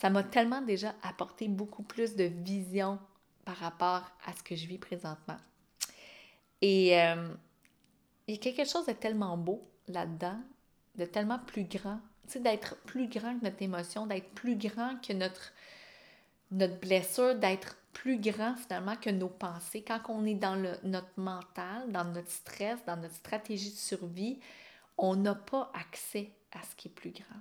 ça 0.00 0.08
m'a 0.08 0.22
tellement 0.22 0.62
déjà 0.62 0.94
apporté 1.02 1.48
beaucoup 1.48 1.82
plus 1.82 2.16
de 2.16 2.24
vision 2.24 2.98
par 3.44 3.56
rapport 3.56 4.10
à 4.24 4.32
ce 4.36 4.42
que 4.42 4.54
je 4.54 4.66
vis 4.66 4.78
présentement. 4.78 5.38
Et 6.60 7.00
euh, 7.00 7.28
il 8.26 8.34
y 8.34 8.38
a 8.38 8.40
quelque 8.40 8.68
chose 8.68 8.86
de 8.86 8.92
tellement 8.92 9.36
beau 9.36 9.68
là-dedans, 9.88 10.40
de 10.94 11.04
tellement 11.04 11.38
plus 11.40 11.64
grand, 11.64 12.00
tu 12.26 12.34
sais, 12.34 12.40
d'être 12.40 12.76
plus 12.82 13.08
grand 13.08 13.38
que 13.38 13.44
notre 13.44 13.62
émotion, 13.62 14.06
d'être 14.06 14.30
plus 14.30 14.56
grand 14.56 14.96
que 15.00 15.12
notre, 15.12 15.52
notre 16.50 16.78
blessure, 16.78 17.34
d'être 17.34 17.76
plus 17.92 18.18
grand 18.18 18.54
finalement 18.56 18.96
que 18.96 19.10
nos 19.10 19.28
pensées. 19.28 19.82
Quand 19.82 20.00
on 20.08 20.24
est 20.24 20.34
dans 20.34 20.54
le, 20.54 20.72
notre 20.84 21.12
mental, 21.16 21.90
dans 21.90 22.04
notre 22.04 22.30
stress, 22.30 22.78
dans 22.86 22.96
notre 22.96 23.14
stratégie 23.14 23.70
de 23.70 23.76
survie, 23.76 24.38
on 24.96 25.16
n'a 25.16 25.34
pas 25.34 25.70
accès 25.74 26.32
à 26.52 26.62
ce 26.62 26.74
qui 26.76 26.88
est 26.88 26.92
plus 26.92 27.10
grand. 27.10 27.40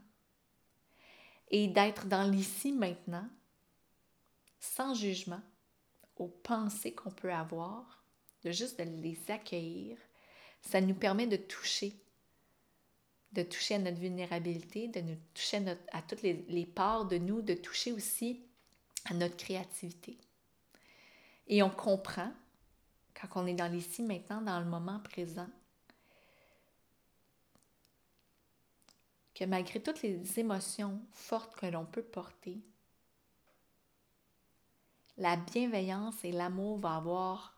Et 1.51 1.67
d'être 1.67 2.07
dans 2.07 2.23
l'ici 2.23 2.71
maintenant, 2.71 3.27
sans 4.59 4.93
jugement, 4.93 5.41
aux 6.21 6.27
pensées 6.27 6.93
qu'on 6.93 7.09
peut 7.09 7.33
avoir, 7.33 8.03
de 8.43 8.51
juste 8.51 8.79
de 8.79 8.83
les 8.83 9.19
accueillir, 9.29 9.97
ça 10.61 10.79
nous 10.79 10.93
permet 10.93 11.25
de 11.25 11.35
toucher, 11.35 11.95
de 13.33 13.41
toucher 13.41 13.75
à 13.75 13.79
notre 13.79 13.99
vulnérabilité, 13.99 14.87
de 14.87 15.01
nous 15.01 15.17
toucher 15.33 15.65
à, 15.91 16.01
toutes 16.03 16.21
les, 16.21 16.45
les 16.47 16.67
parts 16.67 17.07
de 17.07 17.17
nous, 17.17 17.41
de 17.41 17.55
toucher 17.55 17.91
aussi 17.91 18.43
à 19.05 19.15
notre 19.15 19.35
créativité. 19.35 20.19
Et 21.47 21.63
on 21.63 21.71
comprend, 21.71 22.31
quand 23.19 23.41
on 23.41 23.47
est 23.47 23.55
dans 23.55 23.71
l'ici 23.71 24.03
maintenant, 24.03 24.41
dans 24.41 24.59
le 24.59 24.67
moment 24.67 24.99
présent, 24.99 25.49
que 29.33 29.45
malgré 29.45 29.81
toutes 29.81 30.03
les 30.03 30.39
émotions 30.39 31.01
fortes 31.13 31.55
que 31.55 31.65
l'on 31.65 31.85
peut 31.85 32.03
porter, 32.03 32.61
la 35.17 35.35
bienveillance 35.35 36.23
et 36.23 36.31
l'amour 36.31 36.79
vont 36.79 36.89
avoir 36.89 37.57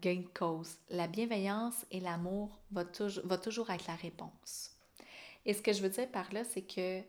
gain 0.00 0.22
de 0.22 0.38
cause. 0.38 0.78
La 0.90 1.06
bienveillance 1.06 1.86
et 1.90 2.00
l'amour 2.00 2.60
vont 2.70 2.86
toujours, 3.38 3.70
être 3.70 3.86
la 3.86 3.94
réponse. 3.94 4.70
Et 5.46 5.54
ce 5.54 5.62
que 5.62 5.72
je 5.72 5.82
veux 5.82 5.90
dire 5.90 6.10
par 6.10 6.32
là, 6.32 6.44
c'est 6.44 6.62
que 6.62 7.02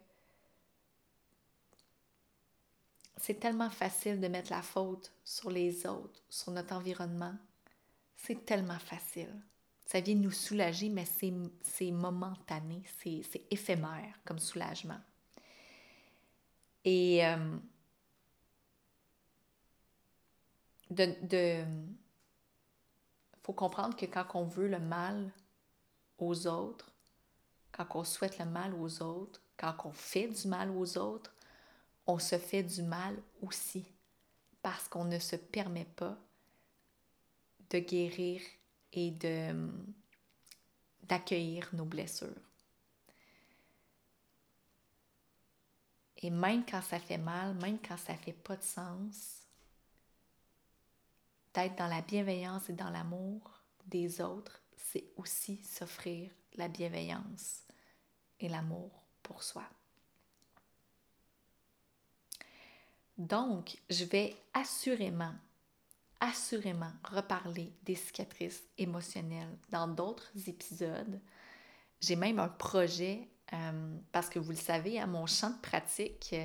c'est 3.18 3.40
tellement 3.40 3.70
facile 3.70 4.20
de 4.20 4.28
mettre 4.28 4.52
la 4.52 4.62
faute 4.62 5.12
sur 5.24 5.50
les 5.50 5.88
autres, 5.88 6.22
sur 6.30 6.52
notre 6.52 6.74
environnement. 6.74 7.36
C'est 8.16 8.46
tellement 8.46 8.80
facile 8.80 9.34
ça 9.86 10.00
vient 10.00 10.16
nous 10.16 10.32
soulager, 10.32 10.90
mais 10.90 11.06
c'est 11.06 11.92
momentané, 11.92 12.82
c'est 13.02 13.46
éphémère 13.52 14.20
comme 14.26 14.40
soulagement. 14.40 15.00
Et 16.84 17.26
euh, 17.26 17.58
de, 20.90 21.64
faut 23.44 23.54
comprendre 23.54 23.96
que 23.96 24.06
quand 24.06 24.26
on 24.36 24.46
veut 24.46 24.68
le 24.68 24.80
mal 24.80 25.32
aux 26.18 26.48
autres, 26.48 26.92
quand 27.72 27.88
on 27.96 28.04
souhaite 28.04 28.40
le 28.40 28.46
mal 28.46 28.74
aux 28.74 29.02
autres, 29.02 29.42
quand 29.58 29.76
on 29.86 29.92
fait 29.92 30.28
du 30.28 30.48
mal 30.48 30.72
aux 30.72 30.98
autres, 30.98 31.34
on 32.08 32.20
se 32.20 32.38
fait 32.38 32.64
du 32.64 32.84
mal 32.84 33.18
aussi 33.42 33.86
parce 34.62 34.88
qu'on 34.88 35.06
ne 35.06 35.20
se 35.20 35.36
permet 35.36 35.86
pas 35.86 36.18
de 37.70 37.80
guérir 37.80 38.42
et 38.94 39.12
de, 39.12 39.70
d'accueillir 41.04 41.70
nos 41.74 41.86
blessures. 41.86 42.30
Et 46.18 46.30
même 46.30 46.66
quand 46.66 46.82
ça 46.82 47.00
fait 47.00 47.18
mal, 47.18 47.54
même 47.56 47.78
quand 47.80 47.98
ça 47.98 48.16
fait 48.16 48.34
pas 48.34 48.56
de 48.56 48.64
sens, 48.64 49.45
d'être 51.56 51.78
dans 51.78 51.88
la 51.88 52.02
bienveillance 52.02 52.70
et 52.70 52.74
dans 52.74 52.90
l'amour 52.90 53.62
des 53.88 54.22
autres, 54.22 54.62
c'est 54.76 55.06
aussi 55.16 55.64
s'offrir 55.64 56.32
la 56.56 56.68
bienveillance 56.68 57.64
et 58.40 58.50
l'amour 58.50 58.92
pour 59.24 59.42
soi. 59.42 59.64
Donc, 63.18 63.78
je 63.90 64.04
vais 64.04 64.36
assurément 64.54 65.34
assurément 66.20 66.92
reparler 67.04 67.72
des 67.84 67.96
cicatrices 67.96 68.64
émotionnelles 68.78 69.58
dans 69.70 69.88
d'autres 69.88 70.32
épisodes. 70.48 71.20
J'ai 72.00 72.16
même 72.16 72.40
un 72.40 72.48
projet, 72.48 73.28
euh, 73.54 73.98
parce 74.12 74.30
que 74.30 74.40
vous 74.40 74.52
le 74.52 74.58
savez, 74.58 75.00
à 75.00 75.08
mon 75.08 75.26
champ 75.26 75.50
de 75.50 75.62
pratique, 75.62 76.36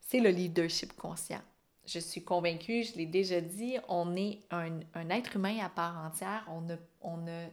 c'est 0.00 0.20
le 0.20 0.30
leadership 0.30 0.94
conscient. 0.94 1.42
Je 1.88 1.98
suis 1.98 2.22
convaincue, 2.22 2.84
je 2.84 2.96
l'ai 2.96 3.06
déjà 3.06 3.40
dit, 3.40 3.78
on 3.88 4.14
est 4.14 4.42
un, 4.50 4.80
être 5.10 5.36
humain 5.36 5.58
à 5.62 5.70
part 5.70 6.04
entière. 6.04 6.46
On 6.48 6.60
ne, 6.60 6.76
on 7.00 7.16
ne, 7.16 7.46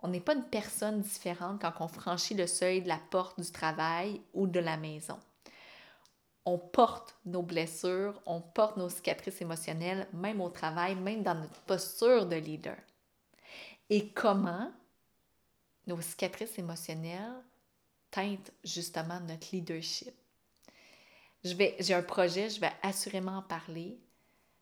on 0.00 0.08
n'est 0.08 0.20
pas 0.20 0.34
une 0.34 0.44
personne 0.44 1.00
différente 1.00 1.62
quand 1.62 1.72
on 1.78 1.88
franchit 1.88 2.34
le 2.34 2.48
seuil 2.48 2.82
de 2.82 2.88
la 2.88 3.00
porte 3.10 3.40
du 3.40 3.50
travail 3.50 4.20
ou 4.34 4.48
de 4.48 4.58
la 4.58 4.76
maison 4.76 5.18
on 6.44 6.58
porte 6.58 7.16
nos 7.26 7.42
blessures, 7.42 8.20
on 8.26 8.40
porte 8.40 8.76
nos 8.76 8.88
cicatrices 8.88 9.40
émotionnelles, 9.40 10.08
même 10.12 10.40
au 10.40 10.48
travail, 10.48 10.94
même 10.94 11.22
dans 11.22 11.34
notre 11.34 11.60
posture 11.62 12.26
de 12.26 12.36
leader. 12.36 12.76
Et 13.88 14.08
comment 14.10 14.72
nos 15.86 16.00
cicatrices 16.00 16.58
émotionnelles 16.58 17.42
teintent 18.10 18.52
justement 18.64 19.20
notre 19.20 19.48
leadership? 19.52 20.19
J'ai 21.44 21.94
un 21.94 22.02
projet, 22.02 22.50
je 22.50 22.60
vais 22.60 22.72
assurément 22.82 23.38
en 23.38 23.42
parler. 23.42 23.98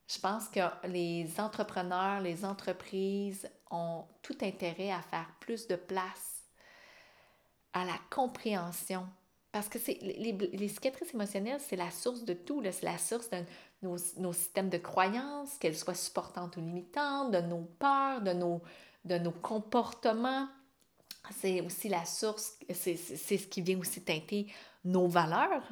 Je 0.07 0.19
pense 0.19 0.49
que 0.49 0.61
les 0.87 1.29
entrepreneurs, 1.39 2.21
les 2.21 2.45
entreprises 2.45 3.49
ont 3.71 4.05
tout 4.23 4.39
intérêt 4.41 4.91
à 4.91 5.03
faire 5.03 5.31
plus 5.41 5.67
de 5.67 5.77
place 5.77 6.45
à 7.75 7.85
la 7.85 7.99
compréhension 8.11 9.07
parce 9.53 9.69
que 9.69 9.79
c'est, 9.79 9.99
les, 10.03 10.33
les, 10.33 10.69
cicatrices 10.69 11.15
émotionnelles, 11.15 11.61
c'est 11.61 11.77
la 11.77 11.91
source 11.91 12.25
de 12.25 12.35
tout. 12.35 12.63
C'est 12.65 12.83
la 12.83 12.99
source 12.99 13.31
de 13.31 13.39
nos, 13.83 13.97
nos, 14.19 14.33
systèmes 14.33 14.69
de 14.69 14.77
croyances, 14.77 15.57
qu'elles 15.59 15.77
soient 15.77 15.95
supportantes 15.95 16.57
ou 16.59 16.61
limitantes, 16.61 17.33
de 17.33 17.41
nos 17.41 17.63
peurs, 17.79 18.21
de 18.21 18.35
nos, 18.35 18.61
de 19.05 19.17
nos 19.17 19.33
comportements. 19.33 20.49
C'est 21.41 21.63
aussi 21.63 21.89
la 21.89 22.05
source, 22.05 22.59
c'est, 22.73 22.97
ce 22.97 23.47
qui 23.47 23.63
vient 23.63 23.79
aussi 23.79 24.03
teinter 24.03 24.47
nos 24.85 25.09
valeurs. 25.09 25.65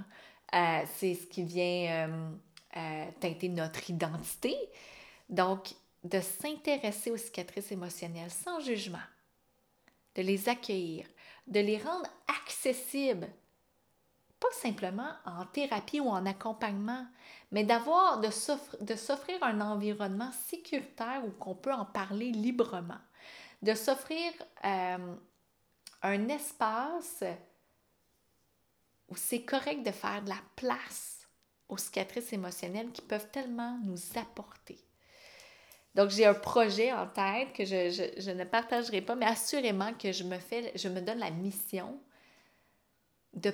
Euh, 0.54 0.82
c'est 0.94 1.14
ce 1.14 1.26
qui 1.26 1.42
vient 1.42 2.08
euh, 2.08 2.30
euh, 2.76 3.04
teinter 3.20 3.48
notre 3.48 3.90
identité. 3.90 4.54
Donc, 5.28 5.74
de 6.04 6.20
s'intéresser 6.20 7.10
aux 7.10 7.16
cicatrices 7.16 7.72
émotionnelles 7.72 8.30
sans 8.30 8.60
jugement, 8.60 8.98
de 10.14 10.22
les 10.22 10.48
accueillir, 10.48 11.06
de 11.48 11.60
les 11.60 11.78
rendre 11.78 12.08
accessibles 12.42 13.28
pas 14.38 14.52
simplement 14.52 15.12
en 15.24 15.46
thérapie 15.46 15.98
ou 15.98 16.08
en 16.08 16.26
accompagnement, 16.26 17.06
mais 17.52 17.64
d'avoir, 17.64 18.20
de 18.20 18.30
s'offrir 18.30 19.42
un 19.42 19.62
environnement 19.62 20.30
sécuritaire 20.30 21.22
où 21.24 21.32
on 21.40 21.54
peut 21.54 21.72
en 21.72 21.86
parler 21.86 22.30
librement, 22.32 23.00
de 23.62 23.74
s'offrir 23.74 24.30
un 24.62 26.28
espace 26.28 27.24
où 29.08 29.16
c'est 29.16 29.42
correct 29.42 29.84
de 29.84 29.92
faire 29.92 30.22
de 30.22 30.28
la 30.28 30.40
place 30.56 31.26
aux 31.68 31.78
cicatrices 31.78 32.32
émotionnelles 32.32 32.92
qui 32.92 33.02
peuvent 33.02 33.30
tellement 33.30 33.78
nous 33.84 33.98
apporter. 34.16 34.78
Donc, 35.94 36.10
j'ai 36.10 36.26
un 36.26 36.34
projet 36.34 36.92
en 36.92 37.06
tête 37.06 37.52
que 37.54 37.64
je, 37.64 38.30
ne 38.30 38.44
partagerai 38.44 39.00
pas, 39.00 39.14
mais 39.14 39.26
assurément 39.26 39.94
que 39.94 40.12
je 40.12 40.24
me, 40.24 40.38
fais, 40.38 40.70
je 40.74 40.88
me 40.88 41.00
donne 41.00 41.18
la 41.18 41.30
mission 41.30 41.98
de, 43.32 43.52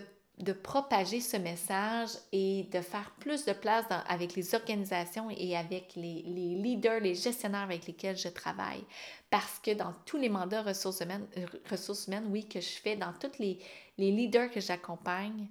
propager 0.51 1.21
ce 1.21 1.37
message 1.37 2.11
et 2.33 2.65
de 2.73 2.81
faire 2.81 3.13
plus 3.21 3.45
de 3.45 3.53
place 3.53 3.85
avec 4.09 4.35
les 4.35 4.57
organisations 4.57 5.31
et 5.31 5.57
avec 5.57 5.95
les, 5.95 6.23
leaders, 6.23 6.99
les 6.99 7.15
gestionnaires 7.15 7.63
avec 7.63 7.87
lesquels 7.87 8.17
je 8.17 8.29
travaille. 8.29 8.85
Parce 9.31 9.61
que 9.61 9.71
dans 9.71 9.95
tous 10.05 10.17
les 10.17 10.29
mandats 10.29 10.63
ressources 10.63 11.01
humaines, 11.01 11.29
ressources 11.71 12.09
humaines 12.09 12.27
oui, 12.31 12.49
que 12.49 12.61
je 12.61 12.69
fais, 12.69 12.97
dans 12.97 13.13
tous 13.13 13.39
les, 13.39 13.61
les 13.99 14.11
leaders 14.11 14.51
que 14.51 14.61
j'accompagne, 14.61 15.49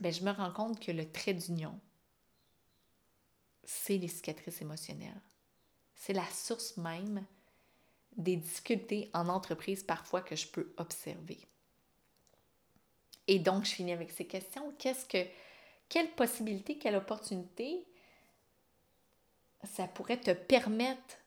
ben, 0.00 0.12
je 0.12 0.22
me 0.22 0.30
rends 0.30 0.52
compte 0.52 0.78
que 0.78 0.92
le 0.92 1.10
trait 1.10 1.32
d'union, 1.32 1.80
c'est 3.64 3.96
les 3.96 4.08
cicatrices 4.08 4.60
émotionnelles. 4.60 5.22
C'est 5.94 6.12
la 6.12 6.26
source 6.26 6.76
même 6.76 7.24
des 8.16 8.36
difficultés 8.36 9.10
en 9.14 9.28
entreprise 9.28 9.82
parfois 9.82 10.20
que 10.20 10.36
je 10.36 10.48
peux 10.48 10.74
observer. 10.76 11.40
Et 13.28 13.38
donc, 13.38 13.64
je 13.64 13.72
finis 13.72 13.92
avec 13.92 14.10
ces 14.10 14.26
questions. 14.26 14.72
Qu'est-ce 14.78 15.06
que, 15.06 15.26
quelle 15.88 16.10
possibilité, 16.12 16.78
quelle 16.78 16.96
opportunité 16.96 17.84
ça 19.64 19.86
pourrait 19.86 20.20
te 20.20 20.32
permettre 20.32 21.18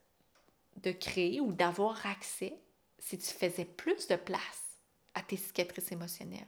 de 0.78 0.92
créer 0.92 1.40
ou 1.40 1.54
d'avoir 1.54 2.06
accès 2.06 2.60
si 3.00 3.18
tu 3.18 3.34
faisais 3.34 3.66
plus 3.66 4.08
de 4.08 4.16
place 4.16 4.80
à 5.14 5.22
tes 5.22 5.38
cicatrices 5.38 5.92
émotionnelles? 5.92 6.48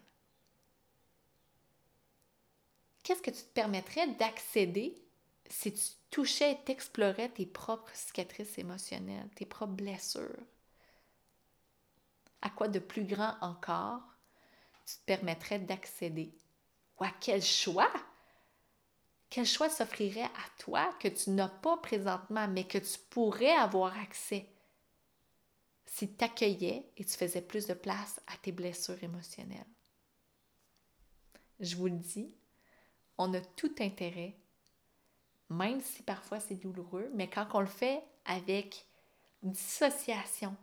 Qu'est-ce 3.03 3.21
que 3.21 3.31
tu 3.31 3.41
te 3.43 3.53
permettrais 3.53 4.07
d'accéder 4.15 5.01
si 5.49 5.73
tu 5.73 5.83
touchais 6.09 6.51
et 6.51 6.63
t'explorais 6.65 7.29
tes 7.29 7.45
propres 7.45 7.95
cicatrices 7.95 8.57
émotionnelles, 8.57 9.29
tes 9.35 9.45
propres 9.45 9.73
blessures, 9.73 10.43
à 12.41 12.49
quoi 12.49 12.67
de 12.67 12.79
plus 12.79 13.05
grand 13.05 13.35
encore 13.39 14.16
tu 14.87 14.95
te 14.95 15.05
permettrais 15.05 15.59
d'accéder? 15.59 16.33
Ou 16.99 17.03
à 17.03 17.11
quel 17.19 17.43
choix? 17.43 17.91
Quel 19.29 19.45
choix 19.45 19.69
s'offrirait 19.69 20.23
à 20.23 20.49
toi 20.57 20.91
que 20.99 21.09
tu 21.09 21.29
n'as 21.31 21.49
pas 21.49 21.77
présentement, 21.77 22.47
mais 22.47 22.63
que 22.63 22.77
tu 22.77 22.97
pourrais 23.09 23.55
avoir 23.55 23.95
accès 23.99 24.47
si 25.85 26.11
tu 26.15 26.23
accueillais 26.23 26.89
et 26.97 27.05
tu 27.05 27.17
faisais 27.17 27.41
plus 27.41 27.67
de 27.67 27.73
place 27.73 28.19
à 28.27 28.37
tes 28.37 28.51
blessures 28.51 29.03
émotionnelles? 29.03 29.65
Je 31.59 31.75
vous 31.75 31.87
le 31.87 31.97
dis, 31.97 32.33
on 33.17 33.33
a 33.33 33.41
tout 33.41 33.75
intérêt 33.79 34.35
même 35.49 35.81
si 35.81 36.03
parfois 36.03 36.39
c'est 36.39 36.55
douloureux, 36.55 37.09
mais 37.13 37.29
quand 37.29 37.47
on 37.53 37.61
le 37.61 37.67
fait 37.67 38.03
avec 38.25 38.85
dissociation, 39.43 40.55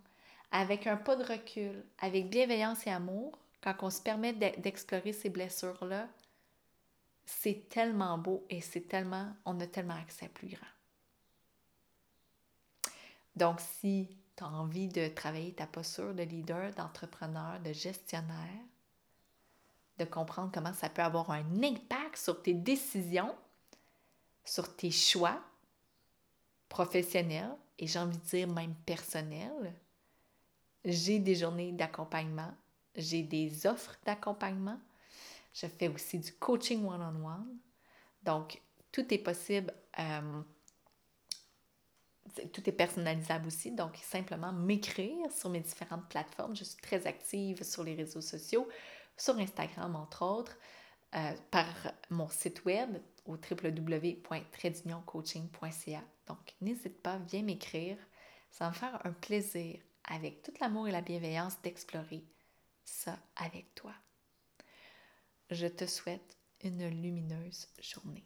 avec 0.50 0.86
un 0.86 0.96
pas 0.96 1.16
de 1.16 1.24
recul, 1.24 1.84
avec 1.98 2.28
bienveillance 2.28 2.86
et 2.86 2.90
amour, 2.90 3.38
quand 3.64 3.74
on 3.80 3.90
se 3.90 4.02
permet 4.02 4.34
d'explorer 4.34 5.14
ces 5.14 5.30
blessures-là, 5.30 6.06
c'est 7.24 7.66
tellement 7.70 8.18
beau 8.18 8.44
et 8.50 8.60
c'est 8.60 8.86
tellement, 8.86 9.34
on 9.46 9.58
a 9.58 9.66
tellement 9.66 9.96
accès 9.96 10.28
plus 10.28 10.48
grand. 10.48 10.66
Donc, 13.34 13.60
si 13.60 14.18
tu 14.36 14.44
as 14.44 14.48
envie 14.48 14.88
de 14.88 15.08
travailler 15.08 15.54
ta 15.54 15.66
posture 15.66 16.12
de 16.12 16.22
leader, 16.22 16.74
d'entrepreneur, 16.74 17.58
de 17.60 17.72
gestionnaire, 17.72 18.60
de 19.98 20.04
comprendre 20.04 20.50
comment 20.52 20.74
ça 20.74 20.90
peut 20.90 21.02
avoir 21.02 21.30
un 21.30 21.62
impact 21.62 22.18
sur 22.18 22.42
tes 22.42 22.52
décisions, 22.52 23.34
sur 24.44 24.76
tes 24.76 24.90
choix 24.90 25.40
professionnels 26.68 27.56
et 27.78 27.86
j'ai 27.86 27.98
envie 27.98 28.18
de 28.18 28.24
dire 28.24 28.48
même 28.48 28.74
personnels. 28.84 29.74
J'ai 30.84 31.18
des 31.18 31.34
journées 31.34 31.72
d'accompagnement, 31.72 32.52
j'ai 32.96 33.22
des 33.22 33.66
offres 33.66 33.96
d'accompagnement. 34.04 34.78
Je 35.52 35.66
fais 35.66 35.88
aussi 35.88 36.18
du 36.18 36.32
coaching 36.32 36.84
one-on-one. 36.84 37.58
Donc, 38.22 38.62
tout 38.90 39.12
est 39.12 39.18
possible. 39.18 39.72
Euh, 39.98 40.42
tout 42.52 42.68
est 42.68 42.72
personnalisable 42.72 43.46
aussi. 43.46 43.70
Donc, 43.70 43.96
simplement 43.96 44.52
m'écrire 44.52 45.30
sur 45.30 45.48
mes 45.50 45.60
différentes 45.60 46.08
plateformes. 46.08 46.56
Je 46.56 46.64
suis 46.64 46.80
très 46.80 47.06
active 47.06 47.62
sur 47.62 47.84
les 47.84 47.94
réseaux 47.94 48.20
sociaux, 48.20 48.68
sur 49.16 49.38
Instagram 49.38 49.94
entre 49.94 50.22
autres, 50.22 50.56
euh, 51.14 51.32
par 51.50 51.68
mon 52.10 52.28
site 52.28 52.64
web 52.64 52.98
au 53.26 53.36
www.tradeunioncoaching.ca. 53.36 56.02
Donc, 56.26 56.54
n'hésite 56.60 57.00
pas, 57.02 57.18
viens 57.18 57.42
m'écrire. 57.42 57.96
Ça 58.50 58.64
va 58.64 58.70
me 58.70 58.76
faire 58.76 59.06
un 59.06 59.12
plaisir, 59.12 59.80
avec 60.04 60.42
tout 60.42 60.52
l'amour 60.60 60.88
et 60.88 60.92
la 60.92 61.00
bienveillance, 61.00 61.60
d'explorer 61.62 62.24
ça 62.84 63.16
avec 63.36 63.74
toi. 63.74 63.92
Je 65.50 65.66
te 65.66 65.86
souhaite 65.86 66.36
une 66.62 66.88
lumineuse 66.88 67.68
journée. 67.80 68.24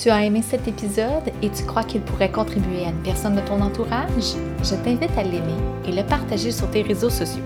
Tu 0.00 0.10
as 0.10 0.24
aimé 0.24 0.42
cet 0.42 0.66
épisode 0.66 1.30
et 1.40 1.50
tu 1.50 1.64
crois 1.64 1.84
qu'il 1.84 2.00
pourrait 2.02 2.32
contribuer 2.32 2.84
à 2.84 2.88
une 2.88 3.00
personne 3.02 3.36
de 3.36 3.40
ton 3.42 3.60
entourage? 3.60 4.34
Je 4.62 4.74
t'invite 4.82 5.16
à 5.16 5.22
l'aimer 5.22 5.54
et 5.86 5.92
le 5.92 6.04
partager 6.04 6.50
sur 6.50 6.68
tes 6.70 6.82
réseaux 6.82 7.10
sociaux. 7.10 7.44